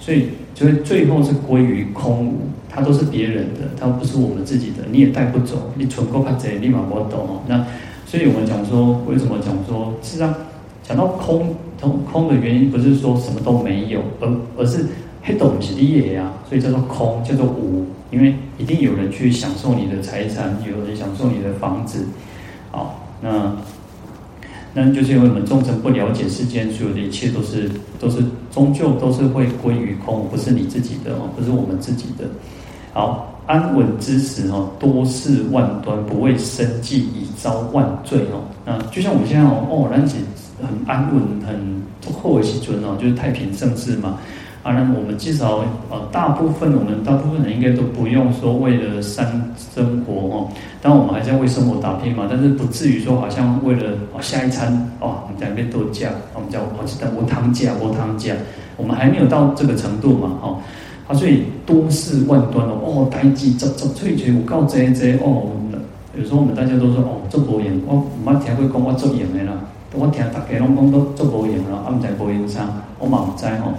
[0.00, 2.32] 所以，所以最后是归于空无，
[2.68, 5.70] 它都是别人的，它不是我们自己的，你也带不走。
[5.76, 7.42] 你存够怕贼，立马我懂哦。
[7.46, 7.64] 那
[8.06, 10.36] 所以我们讲说，为什么讲说，是啊
[10.82, 14.86] 讲到空空空的原因，不是说什么都没有，而而是
[15.22, 17.86] 黑洞是你的呀，所以叫做空，叫做无。
[18.10, 22.04] 因为一定有人去享受你的财产，有人享受你的房子，
[22.70, 23.56] 好，那
[24.74, 32.26] 那就是因为我们众生不了解世间所有的一切都是都是终究都是会归于空，不是你自己的哦，不是我们自己的。
[32.92, 38.44] 好，安稳之时哦，多事万端，不为生计，以遭万罪哦。
[38.64, 40.18] 那就像我们现在哦，哦，南极
[40.60, 41.82] 很安稳，很
[42.22, 44.18] 后为其尊哦，就是太平盛世嘛。
[44.62, 49.26] 啊，那我们至少呃，大部分我们大部分人应该都不用说为了生
[49.74, 50.48] 生活哦，
[50.80, 58.36] 当然我们还在为生活打拼嘛，但是不至于说好像为了哦下一餐哦，我们在那边多加，我们叫我记得无汤价无汤价，
[58.76, 60.58] 我们还没有到这个程度嘛，哦，
[61.14, 65.50] 所以多事万端哦，哦，代志做做出去有够这这哦，
[66.18, 69.52] 有时候我们大家都说哦，做无用，我唔捌听过讲我做用的啦，
[69.94, 73.72] 我听大家拢讲都做无用啦，啊，唔知无用啥，我嘛唔知吼。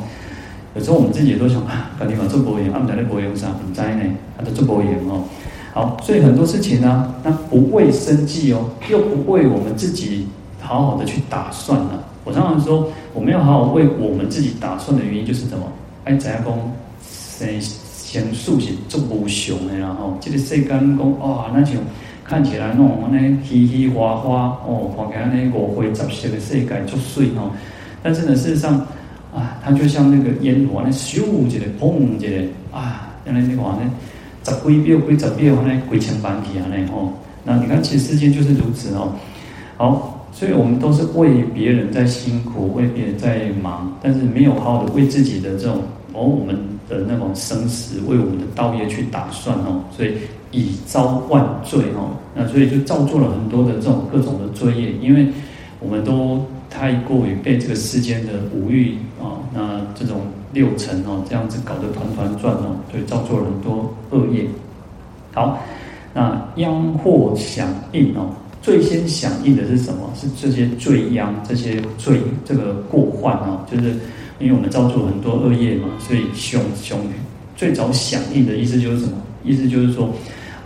[0.75, 4.03] 有时候我们自己都想啊，赶紧把做保险，安在那保险上很灾呢，
[4.35, 5.21] 他就做保险哦。
[5.71, 10.27] 好，所以很多事情呢、那不为生计哦，又不为我们自己
[10.59, 11.91] 好好的去打算呢、
[12.23, 15.63] 我常常说，我们要好好为我们自己打算的原因就是什么？
[16.05, 16.41] 哎，怎样
[17.51, 17.61] 讲？
[17.61, 21.75] 先先数是足无穷的，然后这个世间讲哇，那种
[22.23, 27.51] 看起来那种呢，嘻嘻花花哦，看起来那五花杂色的世界足水哦，
[28.01, 28.85] 但是呢，事实上。
[29.35, 32.27] 啊，它就像那个烟火，那咻一个，砰一个，
[32.71, 33.91] 啊，原来那个话呢，
[34.45, 37.11] 十几秒、几十秒，那几千万起啊，那哦，
[37.43, 39.15] 那你看，其实世界就是如此哦。
[39.77, 45.81] 好，所以我们都是为别人在辛苦，为别人在忙，但是没有好好的为自己的这种
[46.13, 46.55] 哦，我们
[46.89, 50.15] 的那种生死，为我们的道业去打算哦，所以
[50.51, 52.11] 以遭万罪哦。
[52.35, 55.27] 那所以就造作了很多的这种各种的罪业，因为
[55.79, 56.45] 我们都。
[56.75, 60.21] 太过于被这个世间的五欲啊，那这种
[60.53, 64.43] 六尘哦，这样子搞得团团转哦，所以造作了很多恶业。
[65.35, 65.59] 好，
[66.15, 68.27] 那殃祸响应哦，
[68.59, 70.09] 最先响应的是什么？
[70.15, 73.93] 是这些罪殃，这些罪这个过患哦，就是
[74.43, 76.99] 因为我们造作很多恶业嘛，所以凶凶
[77.55, 79.13] 最早响应的意思就是什么？
[79.43, 80.07] 意思就是说，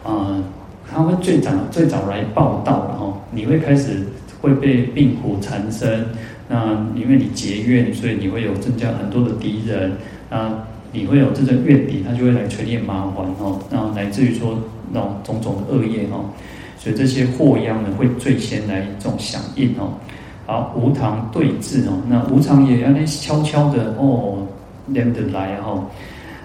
[0.03, 0.43] 啊、呃，
[0.91, 4.05] 他会最早最早来报道，然后你会开始。
[4.39, 6.05] 会被病苦缠身，
[6.47, 9.91] 那因为你结怨，所以你会有增加很多的敌人，
[10.29, 10.53] 那
[10.91, 14.59] 你会有这个怨敌，他就会来催你麻烦哦，然后乃至于说
[14.91, 16.29] 那种种种的恶业哦，
[16.77, 19.97] 所以这些祸殃呢会最先来这种响应哦。
[20.47, 24.47] 好，无常对峙哦，那无常也要那悄悄的哦
[24.87, 25.83] 连得来哈，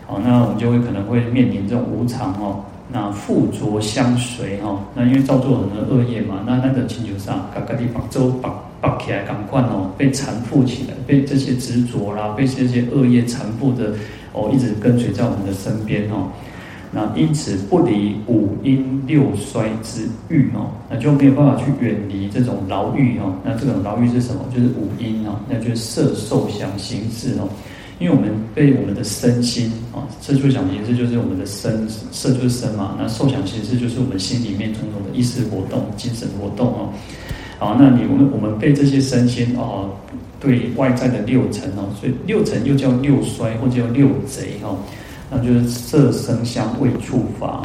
[0.08, 2.64] 好，那我们就会可能会面临这种无常哦。
[2.94, 13.94] 那附着相随哈，那因为造作很多恶业嘛，那那个星球上各个地方都绑绑起来，赶快哦，被缠缚起来，被这些执着啦，被这些恶业缠缚的
[14.32, 16.26] 哦，一直跟随在我们的身边哦。
[16.94, 23.35] 那因此不离五阴六衰之欲哦，那就没有办法去远离这种牢狱哦。
[23.42, 24.44] 那这种牢狱是什么？
[24.55, 27.48] 就是五阴哦，那就是色受想行识哦。
[27.98, 36.92] 因为我们被我们的身心啊，色受想行识就是我们的身，色就是身嘛，那受想行识就是我们心里面种种的意识活动、精神活动哦。
[37.59, 39.88] 好，那你我们我们被这些身心哦，
[40.40, 44.76] 对外在的六尘哦，所以六尘又叫六衰或叫六贼哦，
[45.33, 47.62] 那就是色声香味触法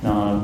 [0.00, 0.40] 那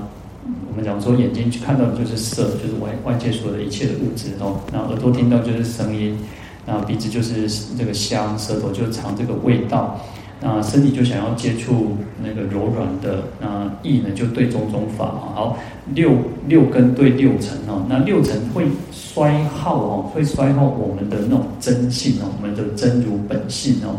[0.71, 6.19] 我们讲说眼睛去看到的就是色，就是外外界所有的一切的物质哦，那耳朵听到就是声音。
[6.67, 9.99] 那鼻子就是这个香，舌头就尝这个味道，
[10.43, 15.33] 那身体就想要接触那个柔软的，那意呢就对种种法啊。
[15.35, 15.59] 好，
[15.95, 16.11] 六
[16.47, 23.97] 六根对六尘哦，那六尘会衰耗哦，会衰耗我们的那种真性哦，我们的真如本性哦。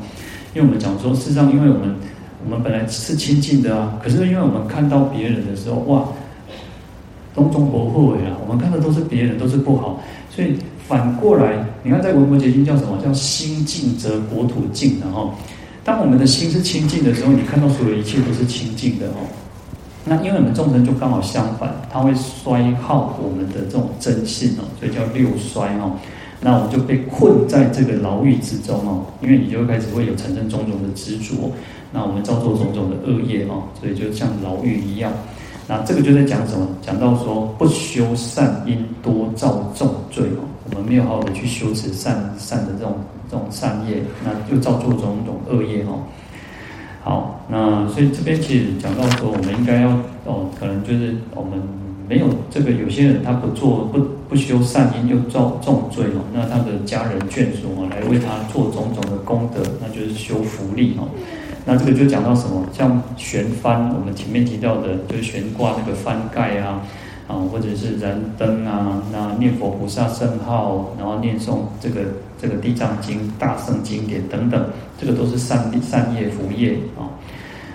[0.53, 1.95] 因为我们讲说，事实上，因为我们
[2.43, 6.05] 我们本来是清净的啊，可是因为我们看到别人的时候，哇，
[7.35, 12.97] 种种不后悔啊，我们看的都是别人，都是不好，所以反过来，你看在《维摩詰经》叫什么？
[13.03, 15.31] 叫心净则国土净的哦。
[15.83, 19.27] 当我们的心是清净的时候，你看到所有一切都是清净的哦。
[20.05, 25.91] 那因为我们众生就刚好相反，它会衰耗我们的这种真性哦，所以叫六衰哦。
[26.41, 31.51] 那我们就被困在这个牢狱之中哦，因为你就开始会有产生种种的执着，
[31.91, 35.11] 那我们造作种种的恶业哦，所以就像牢狱一样。
[35.67, 36.67] 那这个就在讲什么？
[36.81, 42.95] 讲到说不修善因多造重罪哦，我们没有好好的去修持善善的这种
[43.29, 45.99] 这种善业，那就造作种种恶业哦。
[47.03, 49.89] 好，那所以这边其实讲到说，我们应该要
[50.25, 51.61] 哦，可能就是我们
[52.07, 61.07] 没有这个，有些人他不做不不修善因，又造重罪哦，那他的家人眷属哦，来为他做种种的功德，那就是修福利哦。
[61.71, 62.65] 那这个就讲到什么？
[62.73, 66.81] 像悬幡，我们前面提到的，就是悬挂那个幡盖啊，
[67.27, 72.01] 啊，或者是燃灯啊，那念佛菩萨圣号，然后念诵这个
[72.41, 74.65] 这个地藏经、大圣经典等等，
[74.99, 77.05] 这个都是善善业福业啊。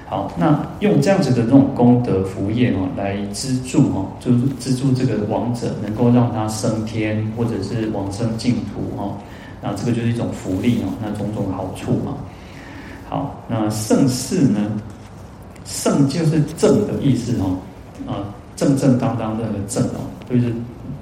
[0.07, 9.15] 好，那用这样子的这种功德福业哦，来资助哦，就是资助这个亡者，能够让他升天或者是往生净土哦。
[9.63, 12.17] 那这个就是一种福利哦，那种种好处嘛。
[13.09, 14.61] 好，那胜事呢？
[15.65, 17.57] 胜就是正的意思哦，
[18.07, 18.21] 啊，
[18.55, 20.55] 正正当当的正哦，就是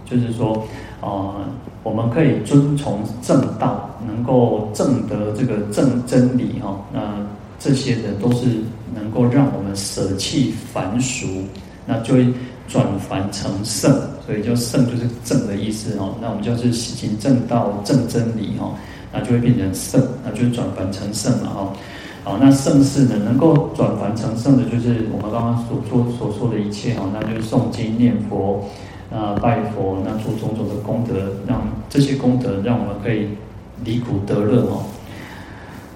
[0.05, 0.55] 就是说，
[1.01, 1.35] 啊、
[1.83, 6.79] 我们可以遵从正道，能够正得这个正真理、哦。
[6.93, 7.01] 那
[7.59, 8.47] 这些的都是
[8.95, 11.27] 能够让我们舍弃凡俗，
[11.85, 12.33] 那就会
[12.69, 13.93] 转凡成圣，
[14.25, 16.15] 所以叫圣就是正的意思哦。
[16.21, 18.75] 那我们就是行正道、正真理哦，
[19.13, 21.73] 那就会变成圣，那就转凡成圣了哈。
[22.25, 23.17] 好，那圣事呢？
[23.25, 28.65] 能够转凡成圣的，就是我们刚刚所说所说的一切哈，那就是诵经念佛，
[29.13, 31.15] 啊拜佛，那做种种的功德，
[31.49, 33.29] 让这些功德让我们可以
[33.85, 34.85] 离苦得乐哦。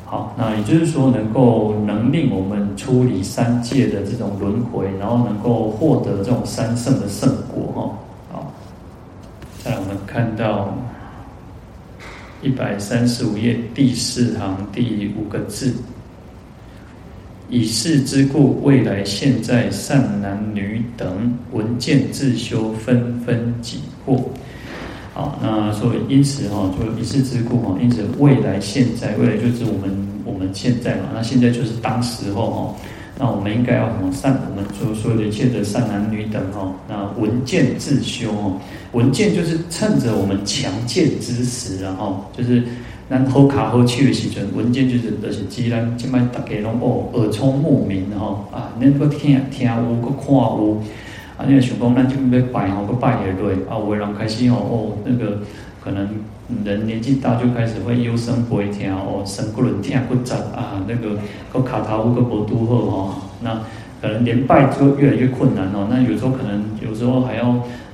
[0.04, 7.90] 好，那也就是说，能够能令我们出离三界的这种轮回，然后能够获得这种三圣的圣果哈。
[8.32, 8.52] 好，
[9.62, 10.74] 再来我们看到
[12.42, 15.72] 一百三十五页第四行第五个字。
[17.48, 24.28] 以是之故，未来现在善男女等闻见自修，纷纷己获。
[25.14, 31.04] 好，那所以因此哈，就以世之故哈，因此未来现在，未来就是我们我们现在嘛。
[31.14, 32.74] 那现在就是当时候哈，
[33.18, 34.38] 那我们应该要什么善？
[34.50, 38.60] 我们所所有的一切的善男女等哈，那闻见自修哦，
[38.92, 42.62] 闻见就是趁着我们强健之时，然后就是。
[43.08, 50.82] 咱好卡好气的时阵，闻见就是就是既然即摆大家拢哦耳聪目明吼啊，恁搁听听有搁看有
[51.36, 55.38] 啊，你个想讲咱即要拜吼搁拜下落啊，有个人开始吼哦那个
[55.80, 56.08] 可能
[56.64, 61.18] 人年纪大就开始会忧声不会听哦，身骨轮听骨杂啊，那个
[61.52, 63.60] 个卡头搁无拄好哦，那
[64.00, 65.88] 可能连拜就越来越困难哦。
[65.90, 67.48] 那有时候可能有时候还要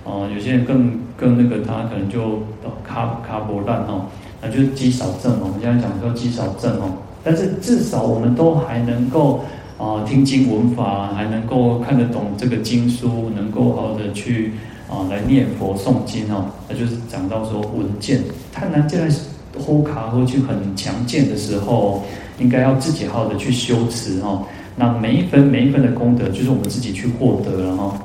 [0.05, 2.43] 哦，有些人更更那个他可能就
[2.85, 4.07] 卡卡无力吼。
[4.43, 9.45] 那就是积少症哦，我们现在讲说积少症哦，但是至少我们都还能够
[9.79, 14.55] 啊听经闻法，还能够看得懂这个经书，能够好的去
[14.93, 16.45] 啊来念佛诵经哦。
[16.69, 18.21] 那就是讲到说闻见，
[18.53, 19.09] 贪婪在
[19.59, 22.03] 呼卡呼去很强健的时候，
[22.39, 24.45] 应该要自己好好的去修持哦。
[24.77, 27.99] 那每一分每一分的功德，就是我们自己去获得了哈。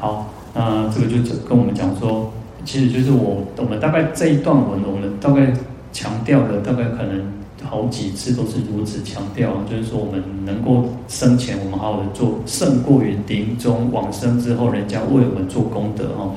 [0.00, 2.32] 好，那这个就跟我们讲说。
[2.64, 5.52] 其实就是我，我们大概这一段文，我们大概
[5.92, 7.22] 强调了大概可能
[7.68, 16.30] 好几次都是如此强调，就是说我们能够生前我们好好的做，胜过于临终往生之后人家为我们做功德哈。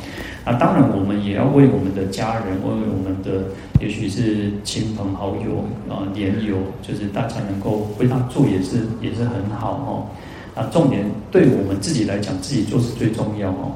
[0.46, 3.46] 那当然我们也要为我们的家人，为我们的
[3.80, 10.08] 也许是亲朋好友啊、年友，就是大家能够为他做也是也是很好哦。
[10.56, 13.72] 那重点对我们自己来讲，自己做是最重要哦。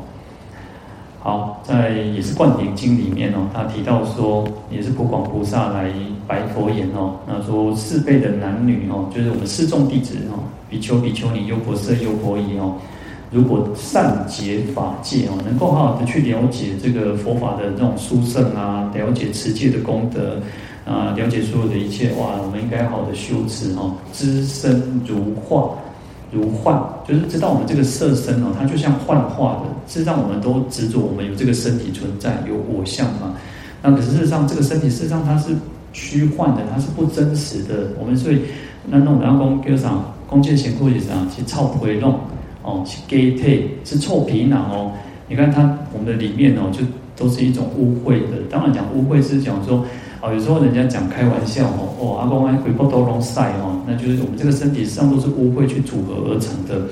[1.19, 5.89] 好，在也是《灌顶经》里面哦，他提到说，也是普广菩萨来
[6.27, 10.39] 白佛言哦，那说四辈的男女哦，就是我们四众弟子哦，
[10.69, 12.75] 比丘、比丘尼、优婆塞、优婆夷哦，
[13.31, 20.41] 如果善解法界哦，能够好好的去了解这个佛法的这种殊胜啊，了解持戒的功德
[20.85, 25.63] 啊，了解所有的一切哇，我们应该好好的修持哦，知身如幻。
[26.35, 29.69] 如幻，就是知道我们这个色身哦，它就像幻化的。
[29.85, 33.35] 是让，我们都执着我们有这个身体存在，有我相嘛。
[33.83, 35.53] 那可是事实上，这个身体事实上它是
[35.93, 37.89] 虚幻的，它是不真实的。
[37.97, 38.41] 我们所以
[38.87, 39.93] 那弄然后讲叫啥？
[40.29, 41.13] 讲这辛苦是啥？
[41.29, 42.19] 是臭皮囊
[42.63, 44.91] 哦，是鸡体，是臭皮囊哦。
[45.29, 46.79] 你看它我们的里面哦，就
[47.15, 48.37] 都是一种污秽的。
[48.49, 49.85] 当然讲污秽是讲说
[50.21, 56.87] 哦，有时候人家讲开玩笑哦，哦阿公阿回波都拢晒哦，那就是我们这个身体上都是污秽去组合而成的。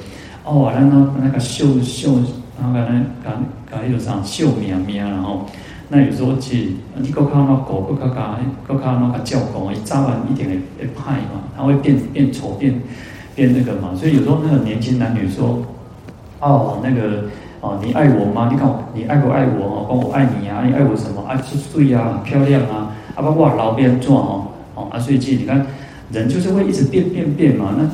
[0.45, 2.13] 哦，然后那个秀秀，
[2.59, 5.45] 然后刚刚刚刚有啥秀喵喵，然后。
[5.93, 12.81] 那有时候去，你搁看那狗，搁看看，搁看那个叫狗，一扎完一点会会派嘛，它会变变丑，变
[13.35, 13.93] 变那个嘛。
[13.93, 15.59] 所以有时候那个年轻男女说，
[16.39, 17.25] 哦，那个
[17.59, 18.47] 哦，你爱我吗？
[18.49, 19.85] 你看你爱不爱我？
[19.85, 21.25] 哦，讲我爱你啊，你爱我什么？
[21.27, 25.65] 爱出水啊，漂亮啊，啊不哇老变壮哦，哦啊，所以其实你看
[26.13, 27.75] 人就是会一直变变变嘛。
[27.77, 27.85] 那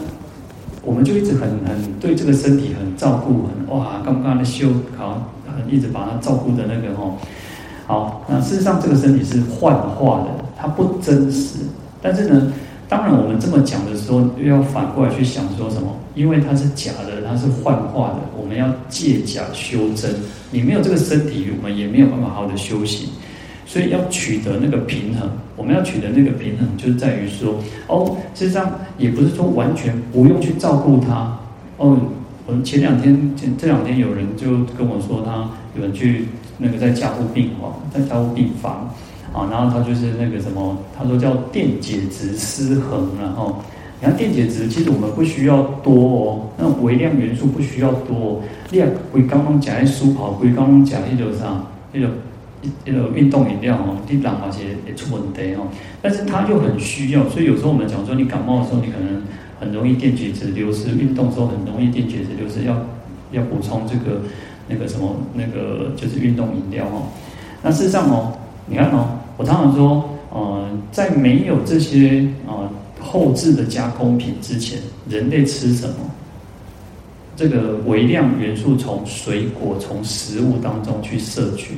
[0.83, 5.31] 我们就一直很很对这个身体很照顾，很哇，刚刚的修好，
[5.67, 7.17] 一直把它照顾的那个哦。
[7.87, 11.59] 好，那事实上这个身体是幻化的，它不真实。
[12.01, 12.51] 但是呢，
[12.89, 15.95] 当然我们这么讲的时候，又要反过来去想说什么？
[16.13, 20.11] 因为它是假的，它是幻化的，我们要借假修真。
[20.51, 23.07] 你没有这个身体，我们也没有办法好好的修行。
[23.65, 27.55] 所以要取得那个平衡，我们要取得那个平衡，就是在于说，
[27.87, 31.37] 哦，事实上也不是说完全不用去照顾它。
[31.77, 31.97] 哦，
[32.45, 36.25] 我们前两天前这两天有人就跟我说，他有人去。
[36.57, 38.89] 那个在加护病房，在加护病房，
[39.31, 43.61] 啊，然后他就是那个什么，他说叫电解质失衡，然后，
[43.99, 48.41] 你看电解质其实我们不需要多哦，那微量元素不需要多哦，
[48.71, 52.09] 你看规刚刚讲一舒跑，会刚刚讲一路上，那个
[52.85, 55.67] 一个运动饮料哦，你然而且也出问题哦，
[56.01, 59.21] 但是它又很需要，所以有时候我们讲说你感冒的时候，你可能
[59.59, 62.75] 很容易电解质流失，运动时候很容易电解质流失，要
[63.31, 64.21] 要补充这个。
[64.67, 67.03] 那个什么，那个就是运动饮料哦。
[67.61, 68.31] 那事实上哦，
[68.65, 69.07] 你看哦，
[69.37, 75.95] 我常常说，呃，在没有这些呃后置的加工品之前，人类吃什么？
[77.35, 81.75] 这个微量元素从水果、从食物当中去摄取，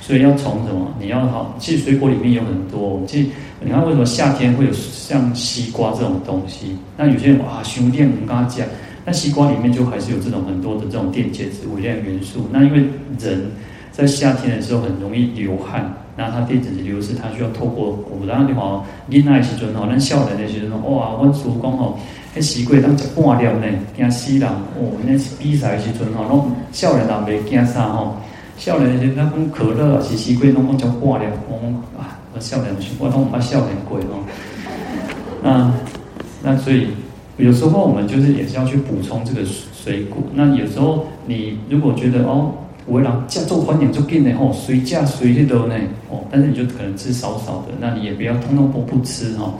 [0.00, 0.92] 所以要从什么？
[1.00, 3.02] 你要好，其实水果里面有很多。
[3.06, 3.28] 其实
[3.60, 6.76] 你看为什么夏天会有像西瓜这种东西？
[6.96, 8.66] 那有些人哇，熊电我们刚刚讲。
[9.08, 12.46] 那西瓜里面就还是有这种很多的这种电解质、微量元素。
[12.52, 12.80] 那因为
[13.18, 13.50] 人
[13.90, 21.98] 在夏天的时候很容易流汗，那它电解质流失，它需要透过我们的话，你那时阵哦，咱少年的时阵哇，阮叔公吼，
[22.36, 24.92] 迄西瓜当食半粒呢，惊死人哦。
[25.02, 28.14] 那比赛的时阵哦，拢少年人袂惊啥吼，
[28.58, 34.20] 少年的时阵咱讲可乐啊，是西瓜拢讲食半粒，讲啊，我少年时我拢毋捌少年过吼。
[35.42, 35.72] 那
[36.42, 36.88] 那所以。
[37.38, 40.18] 有时候我们就是也是要去补充这个水果。
[40.34, 42.52] 那有时候你如果觉得哦，
[42.84, 45.74] 我让加做欢点就变得哦，随价随去都呢
[46.10, 49.54] 哦，但是你就可能吃少少的，那你也不要通通都不吃哈。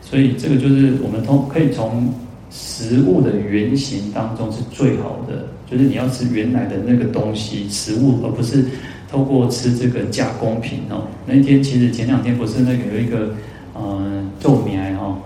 [0.00, 2.10] 所以这个就是我们通可以从
[2.50, 8.64] 食物的原型当中是最好的，就是你要吃原来的那个东西食物，而不是
[9.10, 11.04] 透过吃这个加工品哦。
[11.26, 13.34] 那一天其实前两天不是那个有一个
[13.74, 15.18] 呃皱棉哈，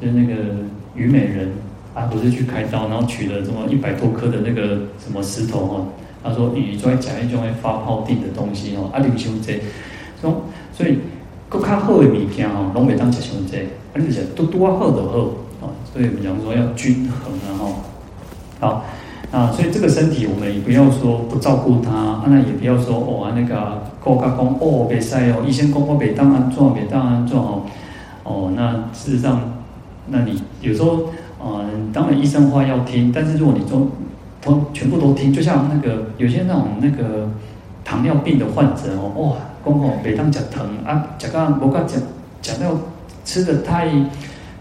[0.00, 0.34] 就是那个。
[1.00, 1.48] 虞美人
[1.94, 5.86] 啊，不是去开刀，然后取了这么一百多颗的那个什么石头哦。
[6.22, 9.58] 他说，你在讲一种会发泡定的东西哦，啊，你修这，
[10.20, 10.42] 说
[10.74, 10.98] 所以
[11.48, 15.16] 更较好的物件哦，拢袂当吃伤这，啊，你是多多好就好
[15.62, 15.70] 哦。
[15.90, 17.64] 所以我们讲说要均衡啊哈。
[18.60, 18.84] 好
[19.32, 27.62] 啊，所以这个身体我们也不要说不照顾它，啊，那也不要说哦那个国家讲哦袂使哦，医生讲我袂当安怎袂当安怎哦，
[28.22, 29.40] 哦，那事实上。
[30.10, 31.10] 那你有时候，
[31.42, 33.88] 嗯，当然医生话要听，但是如果你都
[34.42, 37.28] 都全部都听，就像那个有些那种那个
[37.84, 42.00] 糖尿病的患者哦，哇，公公每当讲疼啊，讲到我刚讲
[42.42, 42.76] 讲到
[43.24, 43.88] 吃的太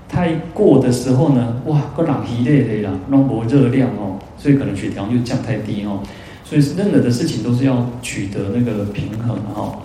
[0.08, 6.00] 太过的时候呢，哇，个人疲累累了，那么热量哦，所以可能血糖就降太低哦，
[6.44, 9.80] 所以任何的事情都是要取得那个平衡哦，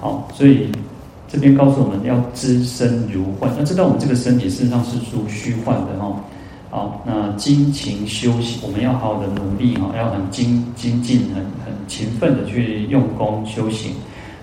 [0.00, 0.70] 好，所以。
[1.32, 6.14] 这边告诉我们要知身如幻，要知道我们这个身体事实上是属虚幻的哈。
[6.68, 13.92] 好，那精勤修行，我们要好好的努力哈，要很精精进、很很勤奋的去用功修行，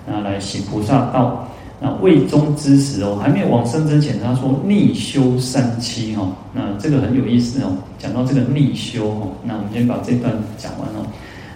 [0.07, 1.47] 那来行菩萨道。
[1.79, 6.27] 那未终之时哦，还没有往生之前，他说逆修三七哈。
[6.53, 11.07] 那这个很有意思哦，讲到这个逆修哦，那我们先把这段讲完了。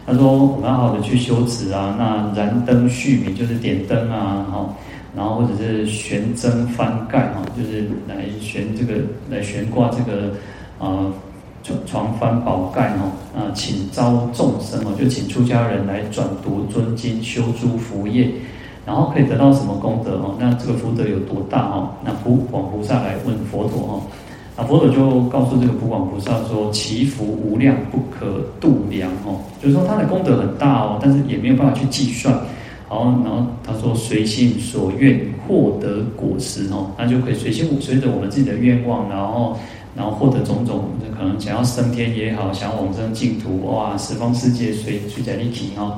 [0.05, 4.69] 他说我们要好好的去修持啊，那燃灯续明就是点灯啊，哈。
[5.15, 10.31] 然后或者是悬针翻盖哈，就是来悬这个来悬挂这个
[10.79, 11.05] 啊
[11.63, 18.27] 床床翻宝盖哈啊，请招众生哦，就请出家人来转读尊经修诸福业，
[18.85, 20.35] 然后可以得到什么功德哦？
[20.39, 21.89] 那这个福德有多大哦？
[22.03, 24.01] 那普广菩萨来问佛陀哦，
[24.57, 32.35] 那，佛陀就告诉这个普广菩萨说：“其福无量，不可度量哦。”就是说他的功德很大哦，但是也没有办法去计算。
[32.93, 39.57] 好，然后他说：“随心所愿获得果实哦，那就可以随心随着我们自己的愿望，然后
[39.95, 40.83] 然后获得种种，
[41.17, 45.97] 可能想要升天也好，想要往生净土哇，十方世界随随在一起哦。”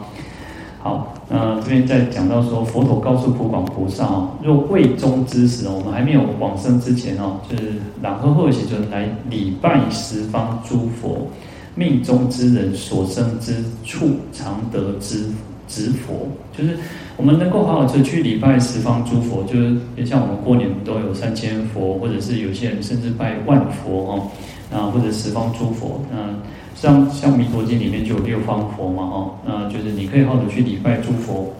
[0.79, 11.27] 好，那这边再讲到说，佛陀告诉普广菩萨哦，若未终之时，我们还没有往生之前哦，就是朗呵呵时阵来礼拜十方诸佛，
[11.75, 15.25] 命中之人所生之处常得之
[15.67, 16.77] 执佛，就是
[17.17, 24.31] 我们能够好好的去礼拜十方诸佛，就是也像我们过年都有三千佛，或者是有些人甚至拜万佛哦，
[24.71, 26.35] 啊或者十方诸佛，嗯。
[26.77, 31.53] 像像《弥陀经》里面就有六方佛嘛，哈，那就是你可以好好的去礼拜诸佛。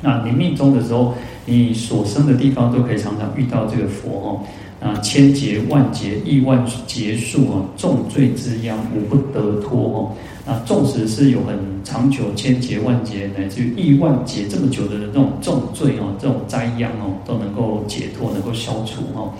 [0.00, 1.12] 那你命中的时候，
[1.44, 4.40] 你所生的地方都可以常常遇到这个佛哦。
[4.80, 10.14] 那千劫万劫亿万劫数啊，重罪之殃无不得脱哦。
[10.46, 19.32] 那纵使是有很长久千劫万劫乃至于亿万劫这么久的这种重罪哦，这种灾殃哦，都能够解脱，能够消除哦。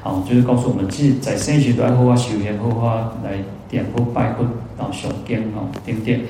[0.00, 3.38] 好，就是告诉我们，其实在生前都要好好修行，好好来
[3.68, 4.44] 点或拜或
[4.78, 6.20] 到上经哦，点点。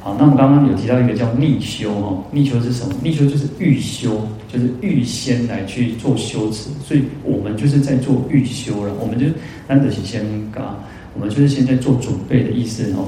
[0.00, 2.94] 好，那我们刚刚有提到一个叫逆修哦，逆修是什么？
[3.02, 8.94] 逆修就是预修，就是预先来去做修持，所以我们就是在做预修了。
[8.98, 9.26] 我们就
[9.66, 10.74] 难得起先嘎，
[11.12, 13.04] 我们就是现在做准备的意思哦。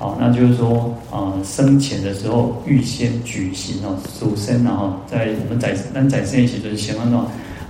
[0.00, 7.20] 好，那就是说啊，生前的时候预先举行哦，首先然后在我们在咱在生前就是先安怎。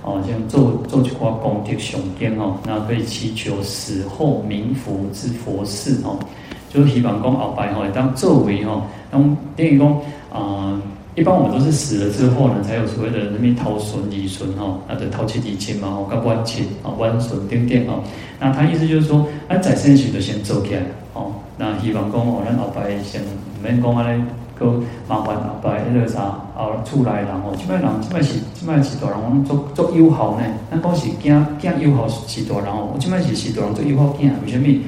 [0.03, 6.17] 哦，像做做一挂功德上经哦，那可以祈求死后冥福之佛事哦，
[6.73, 9.87] 就是希望讲后拜吼，当作为吼，当等于讲
[10.33, 10.81] 啊，
[11.15, 18.01] 一般我们都是死了之后呢，才有所谓的人民讨孙儿孙吼，那的讨亲离亲嘛，吼，跟冤亲啊，冤孙等等哦。
[18.39, 20.81] 那他意思就是说，咱在生时就先做起来，
[21.61, 23.29] 那希望讲哦，咱后摆先唔
[23.61, 24.23] 免讲安尼。
[24.61, 24.73] 都
[25.07, 26.21] 麻烦后摆迄个啥，
[26.55, 30.45] 后厝内人哦，即摆人即摆是即摆是大人，我做做友好呢。
[30.69, 34.85] 咱讲是惊惊友好是大人哦，即摆是是大人做友好惊，为虾米？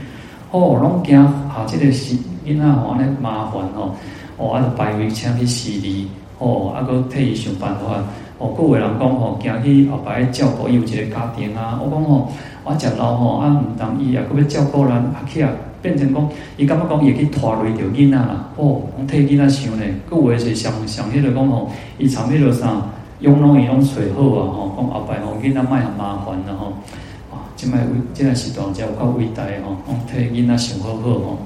[0.51, 2.15] 哦，拢惊啊，即个是
[2.45, 3.95] 囡仔吼，安尼麻烦哦，
[4.37, 6.07] 哦，啊，着排位请去洗礼，
[6.37, 7.97] 哦，啊，搁替伊想办法，
[8.37, 12.27] 哦，各位人讲吼，惊去后摆照顾伊有一个家庭啊，我讲吼，
[12.63, 15.49] 我食老吼，啊，毋同意啊，搁要照顾咱阿去啊。
[15.83, 18.49] 变成讲，伊感觉讲也去拖累着囡仔啦。
[18.55, 22.81] 哦，讲替囡仔想呢，佫有诶是上上迄个讲吼，伊参迄个啥，
[23.19, 26.67] 养老院拢找好啊吼，讲后摆吼囡仔卖很麻烦啦吼。
[27.31, 31.37] 哇，即摆为即个时段才有够伟大吼，讲替囡仔想好好吼。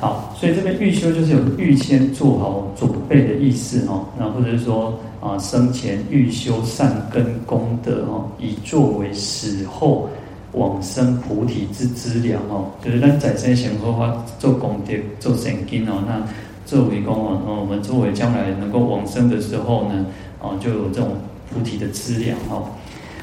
[0.00, 10.08] 好，所以这边预修就是有预先做好准备的意思吼，那或者是说啊，生前预修善根功德吼，以作为死后。
[10.52, 16.22] 往生菩提之资粮哦，就是咱在生前好好做功德、做善根哦，那
[16.66, 20.04] 作为功哦，我们作为将来能够往生的时候呢，
[20.40, 21.12] 哦，就有这种
[21.50, 22.64] 菩提的资粮哦。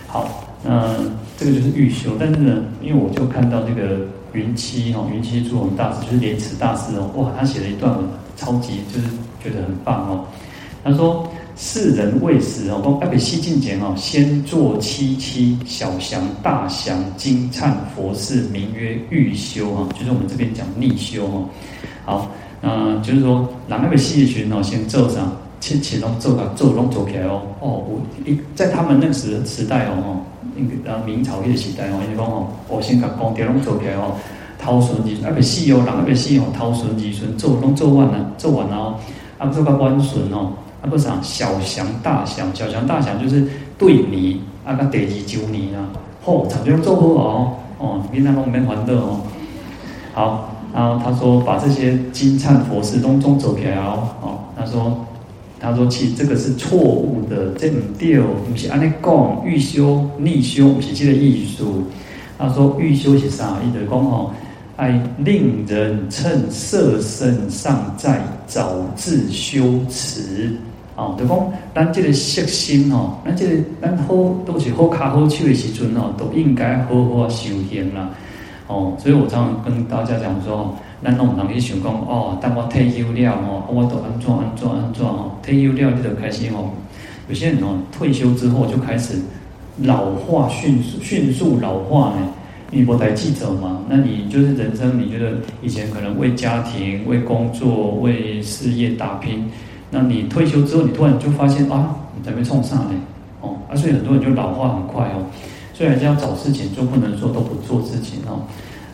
[0.08, 0.28] 好，
[0.64, 0.96] 那
[1.38, 4.00] 这个就是预修，但是呢，因为我就看到这个
[4.34, 8.04] 云栖哦，云栖诸宏大师就是莲池大师哦，哇，他写了一段文，
[8.36, 9.08] 超级就是
[9.44, 10.26] 觉得很棒哦。
[10.84, 11.28] 他说。
[11.62, 21.44] 世人未死哦，讲阿北西进前哦，先做七七小祥大祥金忏佛事，名曰预修哈，就是我们这边讲逆修哈。
[22.06, 22.32] 好，
[22.62, 27.42] 那就是说，人阿北西群哦，先做上，切切拢做个做拢做起来哦。
[27.60, 30.22] 哦，我一在他们那个时时代哦，
[30.56, 34.16] 那个啊明朝那个时代哦，伊讲哦，我先把功德拢做起来哦，
[34.58, 38.96] 偷孙子阿北西哦，人阿北西哦，偷孙子孙做拢做完了，做完了哦，
[39.38, 40.54] 啊做个官孙哦。
[40.82, 43.46] 啊，不是啊，小祥大祥，小祥大祥就是
[43.78, 45.90] 对你啊，个第二九年啊，
[46.24, 49.20] 吼，长辈做好哦，哦，平常拢免烦恼哦。
[50.14, 55.06] 好，然后他说把这些金灿佛事拢总走起来哦，哦，他说，
[55.60, 61.66] 他说其实这个是错误的，这唔对，不是安尼讲，预修逆修不是这个意思。
[62.38, 63.86] 他说预修是啥意思？
[63.90, 64.32] 讲哦。
[64.80, 70.56] 爱令人趁色身尚在，早自修持。
[70.96, 74.16] 哦，就讲咱这个色心哦，咱这个咱好
[74.46, 78.10] 都是好卡好手的时阵哦，都应该好好修行啦。
[78.68, 80.74] 哦，所以我常常跟大家讲说，
[81.04, 86.72] 咱拢唔通去想讲哦，当我退休了哦，我都安怎安怎安怎哦，退休了你就开始哦。
[87.28, 89.16] 有些人哦，退休之后就开始
[89.84, 92.28] 老化，迅速迅速老化呢。
[92.72, 93.82] 你不带记者嘛？
[93.90, 99.50] 那你就是人生，你觉得以前可能为家庭、为工作、为事业打拼，
[99.90, 102.92] 那你退休之后，你突然就发现啊，你准备冲上来
[103.42, 105.26] 哦，啊，所以很多人就老化很快哦。
[105.74, 108.42] 所以还是要找事情就，不能说都不做事情哦。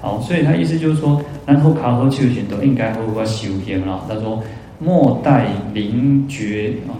[0.01, 4.05] 好，所以他意思就是说，然后卡和修行都应该好好修行了。
[4.07, 4.43] 他说，
[4.77, 6.93] 莫待临绝啊，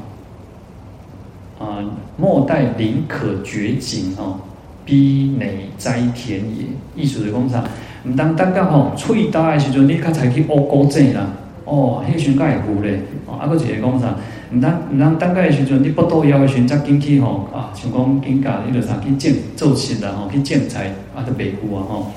[1.63, 1.77] 啊，
[2.17, 4.39] 莫待临可绝境哦，
[4.85, 6.65] 逼内哉田也。
[6.95, 7.63] 意思是讲啥？
[8.03, 11.27] 唔当等到吼喙大诶时阵，你较才去学古证啦。
[11.65, 13.01] 哦，迄时阵较会糊咧。
[13.25, 14.15] 哦，啊，搁一个讲啥？
[14.51, 22.11] 唔当唔当等到诶时阵，你不倒腰的时阵，则紧去吼啊，想讲紧甲迄个啥去种做事啦吼，去种菜啊，都袂糊啊吼。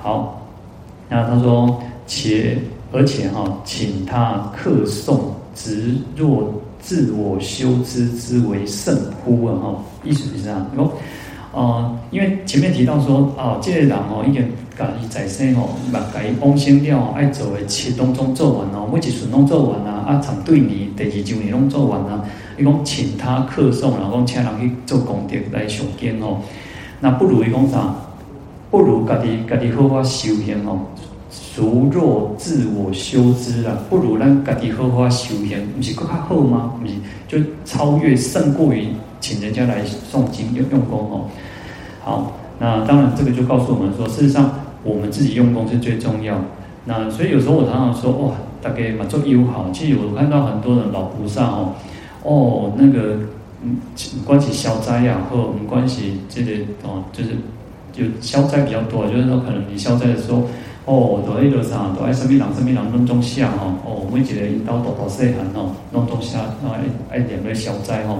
[0.00, 0.48] 好，
[1.08, 2.58] 那他说且
[2.90, 5.20] 而且哈，请他客诵，
[5.54, 9.84] 直若自我修之之为甚乎啊吼？
[10.02, 10.90] 意思是这样，讲。
[11.52, 14.42] 哦，因为前面提到说，哦，这个人哦，已经
[14.76, 22.24] 家己在生哦，把家己往生了，爱做的七拢总做完哦，每一顺拢做完啊，啊，从对年第二周年拢做完啊，
[22.58, 26.38] 伊讲请他客诵，然后讲请人去做功德来上经哦，
[27.00, 27.94] 那不如伊讲啥？
[28.70, 30.80] 不如家己家己好好修行哦，
[31.54, 36.72] 如若自我修之啊，不如咱家己好好修行，不是更较好吗？
[36.82, 36.94] 毋是，
[37.28, 38.86] 就超越胜过于
[39.22, 41.24] 请人家来诵经用用功哦。
[42.02, 44.50] 好，那当然这个就告诉我们说，事实上
[44.82, 46.36] 我们自己用功是最重要。
[46.84, 49.70] 那所以有时候我常常说，哇，大概嘛做友好。
[49.72, 51.72] 其实我看到很多的老菩萨哦，
[52.24, 53.18] 哦那个
[53.62, 53.76] 嗯，
[54.26, 56.50] 关系消灾呀，或我们关系这个
[56.82, 57.30] 哦，就是
[57.92, 60.42] 就消灾比较多，就是说可能你消灾的时候，
[60.84, 66.80] 哦，都爱多啥，都爱什么人什么人弄中下哈，哦，每一个引导多多细汉哦，弄中下，然后爱
[67.16, 68.18] 爱点个消灾哈。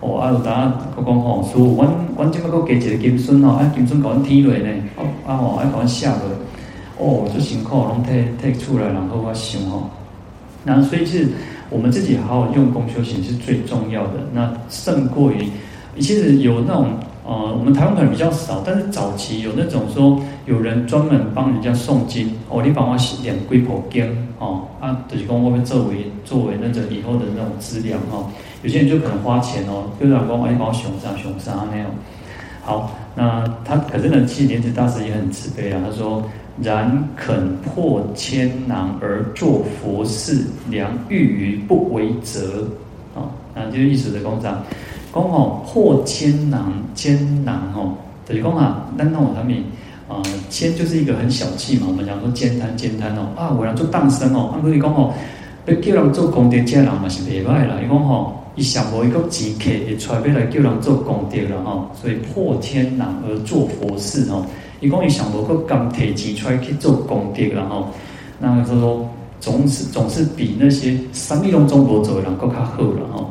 [0.00, 6.24] 哦，啊，有当佮讲吼，师父，阮阮即摆佫加一个金孙哦，啊，金孙甲阮添落呢，哦，啊吼，啊甲阮下落，
[6.98, 9.90] 哦，这辛苦拢摕摕出来，然后我想吼，
[10.64, 11.28] 那所以是
[11.68, 15.50] 我们自己好好用功修行是最重要的，那胜过于，
[15.98, 16.88] 其实有那种。
[17.22, 24.04] 呃，我们台湾可能比较少，但是早期有那种说有人专门帮人家诵经，哦，你帮我念几部经，
[24.40, 28.26] 哦，啊，就是讲我们作为作为那个以后的那种资粮哦，
[28.62, 31.86] 有些人就可能花钱哦，就让讲哎，帮我熊啥熊啥那样。
[32.62, 36.22] 好，那他可是呢，其实莲池大师也很慈悲啊，他说：
[36.62, 42.68] 然肯破千难而作佛事，良欲于不为则。
[43.14, 44.62] 哦，那就是意思的工厂。
[45.12, 46.62] 讲吼破千难，
[46.94, 47.96] 千难吼，
[48.26, 49.56] 就是讲啊，那种他们
[50.06, 51.86] 啊，千就是一个很小气嘛。
[51.88, 55.12] 我们讲说慳贪，慳贪哦，啊，有人做当生哦，啊，所以讲吼，
[55.66, 57.76] 要叫人做功德，这人嘛是袂歹啦。
[57.82, 64.44] 伊讲吼，伊想无一个机客，会出来来叫人做功德了吼，所以破天难而做佛事吼。
[64.80, 67.88] 伊讲伊想无个甘提钱出来去做功德了吼，
[68.38, 69.08] 那他说
[69.40, 73.30] 总是总是比那些什么拢总无做的人更较好了吼。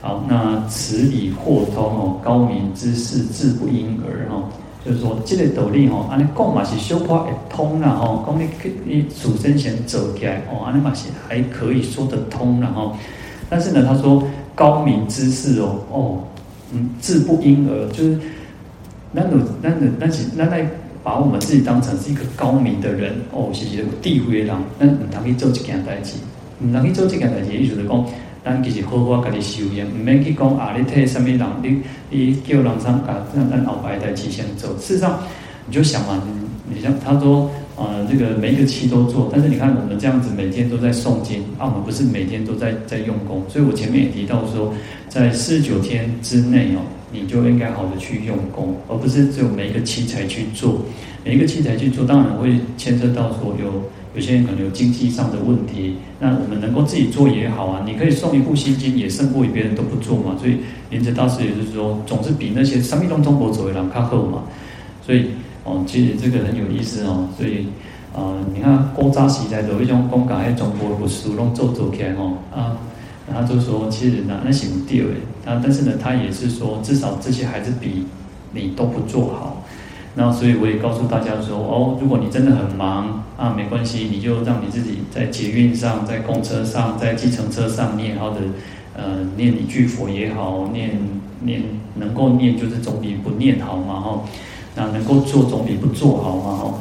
[0.00, 4.44] 好，那此理或通哦，高明之士自不因耳哦。
[4.84, 8.22] 就是说，这个道理吼，安尼讲嘛是小可会通啦吼。
[8.26, 8.46] 讲你
[8.84, 12.94] 你祖生前走起来哦，安尼嘛是还可以说得通啦吼。
[13.48, 14.22] 但是呢，他说
[14.54, 16.18] 高明之士哦哦，
[16.72, 18.18] 嗯，自不因而，就是
[19.12, 20.66] 那种那种那是那在
[21.02, 26.14] 把我们自己当成是一个高明的人哦，是一个地位的人，那唔通去做这件代志，
[26.60, 28.06] 唔通去做这件代志，意思就是讲。
[28.44, 30.74] 咱其实好好家己修行，唔免去讲啊！
[30.76, 31.40] 你替什么人？
[31.62, 31.80] 你
[32.10, 33.26] 你叫人上啊？
[33.34, 34.76] 让咱后排代志先走。
[34.76, 35.18] 事实上，
[35.66, 36.22] 你就想嘛，
[36.68, 43.42] 你像他说，呃，这个每一个期都做，但是你看我们这样子每天都在诵经啊，我们不是每天都在在用功。
[43.48, 44.72] 所以我前面也提到说，
[45.08, 46.80] 在四十九天之内哦，
[47.12, 50.82] 你就应该好的去用功，而不是只有每一个期才去做。
[51.24, 53.90] 每一个期才去做，当然会牵涉到说有。
[54.14, 57.82] 有些人可能有经济上的问题，那我们能够自己做也好啊。
[57.84, 60.36] 你可以送一部心经，也胜过于别人都不做嘛。
[60.38, 60.58] 所以
[60.88, 64.44] 莲池大师也是说，总是比那些三密宗中国走为人靠后嘛。
[65.04, 65.30] 所以
[65.64, 67.28] 哦，其实这个很有意思哦。
[67.36, 67.66] 所以
[68.12, 72.76] 啊、呃，你看古早时代有一种讲讲喺中国不书拢做做起来哦啊，
[73.28, 78.06] 然后就说其实那那是不对的啊，但是呢，他也是说至少这些还是比
[78.52, 79.64] 你都不做好。
[80.16, 88.36] 那所以我也告诉大家说哦，如果你真的很忙啊，没关系，你就让你自己在捷运上、在公车上、在计程车上念好的，
[88.96, 90.90] 呃，念一句佛也好，念
[91.40, 91.62] 念
[91.96, 94.20] 能够念就是总比不念好嘛哈。
[94.74, 96.74] 那能够做总比不做好嘛哈。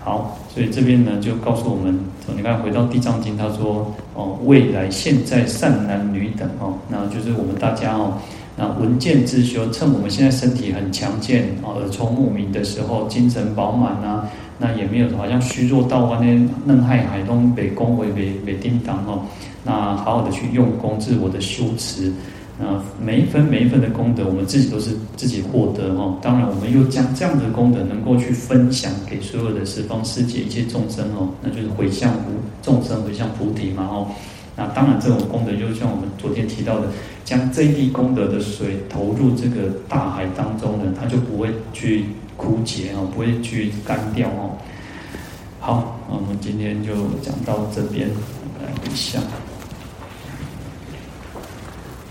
[0.00, 1.98] 好，所以这边呢就告诉我们，
[2.36, 8.14] 你看回到《地藏经》，他说哦，未来现在善男女等哦，那就是我们大家哦。
[8.56, 14.28] 那闻见之修，趁我们现在身体很强健啊，耳聪目明的时候，精神饱满啊，
[14.58, 19.22] 那也没有好像虚弱到完全嫩害海东北宫为北北叮当哦，
[19.64, 22.12] 那好好的去用功自我的修持，
[22.64, 26.16] 啊每一分每一分的功德，我们自己都是自己获得哦。
[26.22, 34.08] 当然，我们又将这样的功德能够去分享给所有的十方世界一切众生哦，那就是回向无众生回向菩提嘛哦。
[34.56, 36.88] 那当然，这种功德就像我们昨天提到的，
[37.24, 42.04] 将这一滴功德的水投入这个大海当中呢，它就不会去
[42.36, 44.56] 枯竭哦，不会去干掉哦。
[45.58, 46.92] 好，我们今天就
[47.22, 48.08] 讲到这边，
[48.60, 49.22] 来回向。